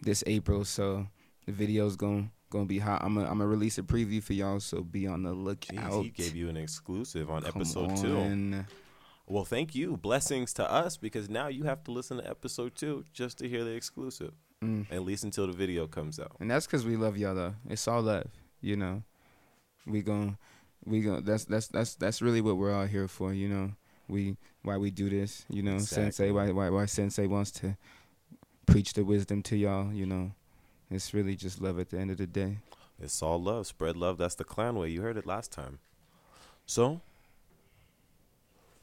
[0.00, 0.64] this April.
[0.64, 1.06] So
[1.46, 3.02] the video's going gonna be hot.
[3.04, 4.60] I'm gonna I'm gonna release a preview for y'all.
[4.60, 5.76] So be on the lookout.
[5.76, 8.16] Jeez, he gave you an exclusive on Come episode two.
[8.16, 8.66] on.
[9.26, 9.96] Well, thank you.
[9.96, 13.64] Blessings to us because now you have to listen to episode two just to hear
[13.64, 14.32] the exclusive.
[14.62, 14.86] Mm.
[14.90, 16.36] At least until the video comes out.
[16.40, 17.54] And that's because we love y'all though.
[17.68, 18.26] It's all love,
[18.60, 19.02] you know.
[19.86, 20.38] We gon'
[20.86, 23.72] we gon' that's that's that's that's really what we're all here for, you know.
[24.08, 25.74] We why we do this, you know.
[25.74, 26.04] Exactly.
[26.04, 27.76] Sensei, why why why Sensei wants to
[28.66, 30.32] preach the wisdom to y'all, you know.
[30.90, 32.58] It's really just love at the end of the day.
[33.00, 33.66] It's all love.
[33.66, 34.18] Spread love.
[34.18, 34.88] That's the clan way.
[34.88, 35.78] You heard it last time.
[36.66, 37.00] So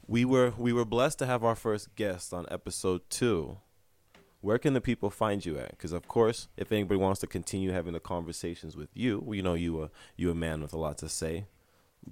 [0.06, 3.58] we were we were blessed to have our first guest on episode two.
[4.40, 5.70] Where can the people find you at?
[5.70, 9.54] Because of course, if anybody wants to continue having the conversations with you, you know
[9.54, 11.46] you a you a man with a lot to say.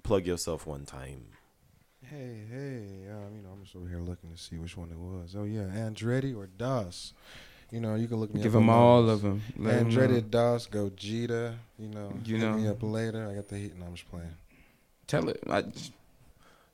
[0.02, 1.24] Plug yourself one time.
[2.02, 4.96] Hey, hey, um, you know, I'm just over here looking to see which one it
[4.96, 5.34] was.
[5.36, 7.12] Oh yeah, Andretti or Das.
[7.70, 8.60] You know, you can look me Give up.
[8.60, 9.16] them all those.
[9.16, 9.42] of them.
[9.56, 9.96] Let 'em know.
[9.96, 11.54] Andretti, Das, Gogeta.
[11.78, 13.28] You know, You hit me up later.
[13.28, 13.76] I got the heat.
[13.78, 14.34] No, I'm just playing.
[15.06, 15.58] Tell it I,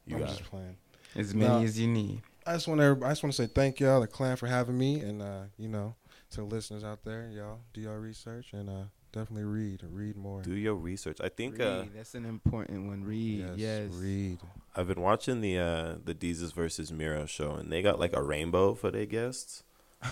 [0.07, 0.47] You I'm got just it.
[0.47, 0.77] playing.
[1.15, 1.63] as many No.
[1.63, 2.23] as you need.
[2.47, 2.99] I just want to.
[3.05, 5.69] I just want to say thank y'all, the clan, for having me, and uh, you
[5.69, 5.95] know,
[6.31, 10.43] to the listeners out there, y'all do your research and uh, definitely read, read more.
[10.43, 11.19] Do your research.
[11.21, 13.03] I think uh, that's an important one.
[13.05, 13.47] Read.
[13.57, 13.91] Yes.
[13.95, 14.39] read.
[14.77, 18.23] I've been watching the uh the Desus versus Mero show, and they got like a
[18.23, 19.65] rainbow for their guests.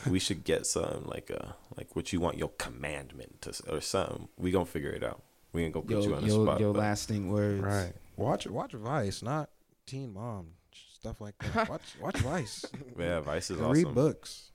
[0.09, 4.29] We should get some like uh like what you want your commandment to, or something.
[4.39, 5.23] We gonna figure it out.
[5.53, 6.61] We ain't gonna put you Your, on the your, spot.
[6.61, 7.61] your but lasting words.
[7.63, 7.93] Right.
[8.17, 9.51] Watch watch Vice, not
[9.87, 10.49] Teen Mom
[11.05, 11.69] stuff like that.
[11.69, 12.65] watch watch Vice.
[12.99, 13.85] yeah, Vice is And awesome.
[13.85, 14.51] Read books.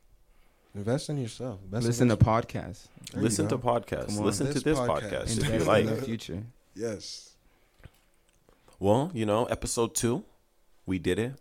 [0.75, 1.59] Invest in yourself.
[1.69, 2.87] Best Listen to podcasts.
[3.13, 4.07] There Listen to podcasts.
[4.07, 4.25] Come on.
[4.25, 5.09] Listen to This this podcast.
[5.11, 5.85] podcast if Invest you in like.
[5.87, 6.43] the future.
[6.75, 7.31] Yes.
[8.79, 10.23] Well, you know, episode two,
[10.85, 11.33] we did it.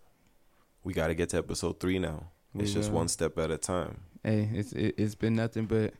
[0.83, 2.25] We got to get to episode three now.
[2.53, 2.97] We it's just will.
[2.99, 3.97] one step at a time.
[4.23, 5.93] Hey, it's it, it's been nothing but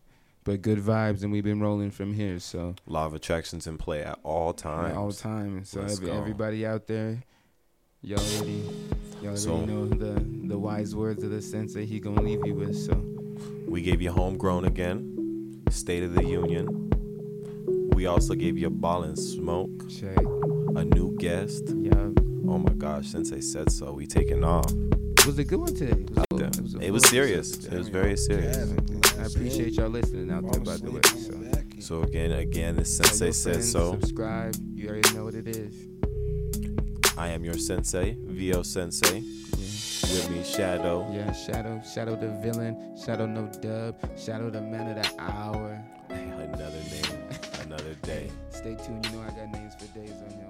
[0.43, 2.39] but good vibes, and we've been rolling from here.
[2.39, 4.89] So Law of attractions in play at all times.
[4.89, 4.97] at times.
[4.97, 5.63] all time.
[5.65, 7.21] So every, everybody out there,
[8.01, 8.63] y'all already
[9.21, 12.55] y'all already So- know the the wise words of the sensei he gonna leave you
[12.55, 12.75] with.
[12.75, 12.93] So
[13.67, 16.89] We gave you homegrown again, State of the Union.
[17.93, 20.17] We also gave you a ball and smoke, check.
[20.75, 21.65] a new guest.
[21.75, 22.09] Yeah,
[22.47, 23.91] Oh my gosh, Sensei said so.
[23.93, 24.71] We taking off.
[25.19, 26.01] It was a good one today.
[26.01, 26.45] It was, Yeah.
[26.45, 27.53] a- it was, It was serious.
[27.53, 28.57] episode It was very serious.
[29.19, 31.01] I appreciate y'all listening out there, by the way.
[31.03, 31.35] So.
[31.79, 33.91] So again, again, the Sensei your said so.
[33.99, 34.55] Subscribe.
[34.75, 35.73] You already know what it is.
[37.17, 39.19] I am your Sensei, VO Sensei.
[39.19, 39.25] Yeah.
[40.13, 41.07] With me, Shadow.
[41.11, 45.83] Yeah, Shadow, Shadow the villain, Shadow no dub, Shadow the man of the hour.
[46.09, 47.29] Another name,
[47.65, 48.29] another day.
[48.49, 50.47] Stay tuned, you know I got names for days on y'all.
[50.47, 50.48] Much love.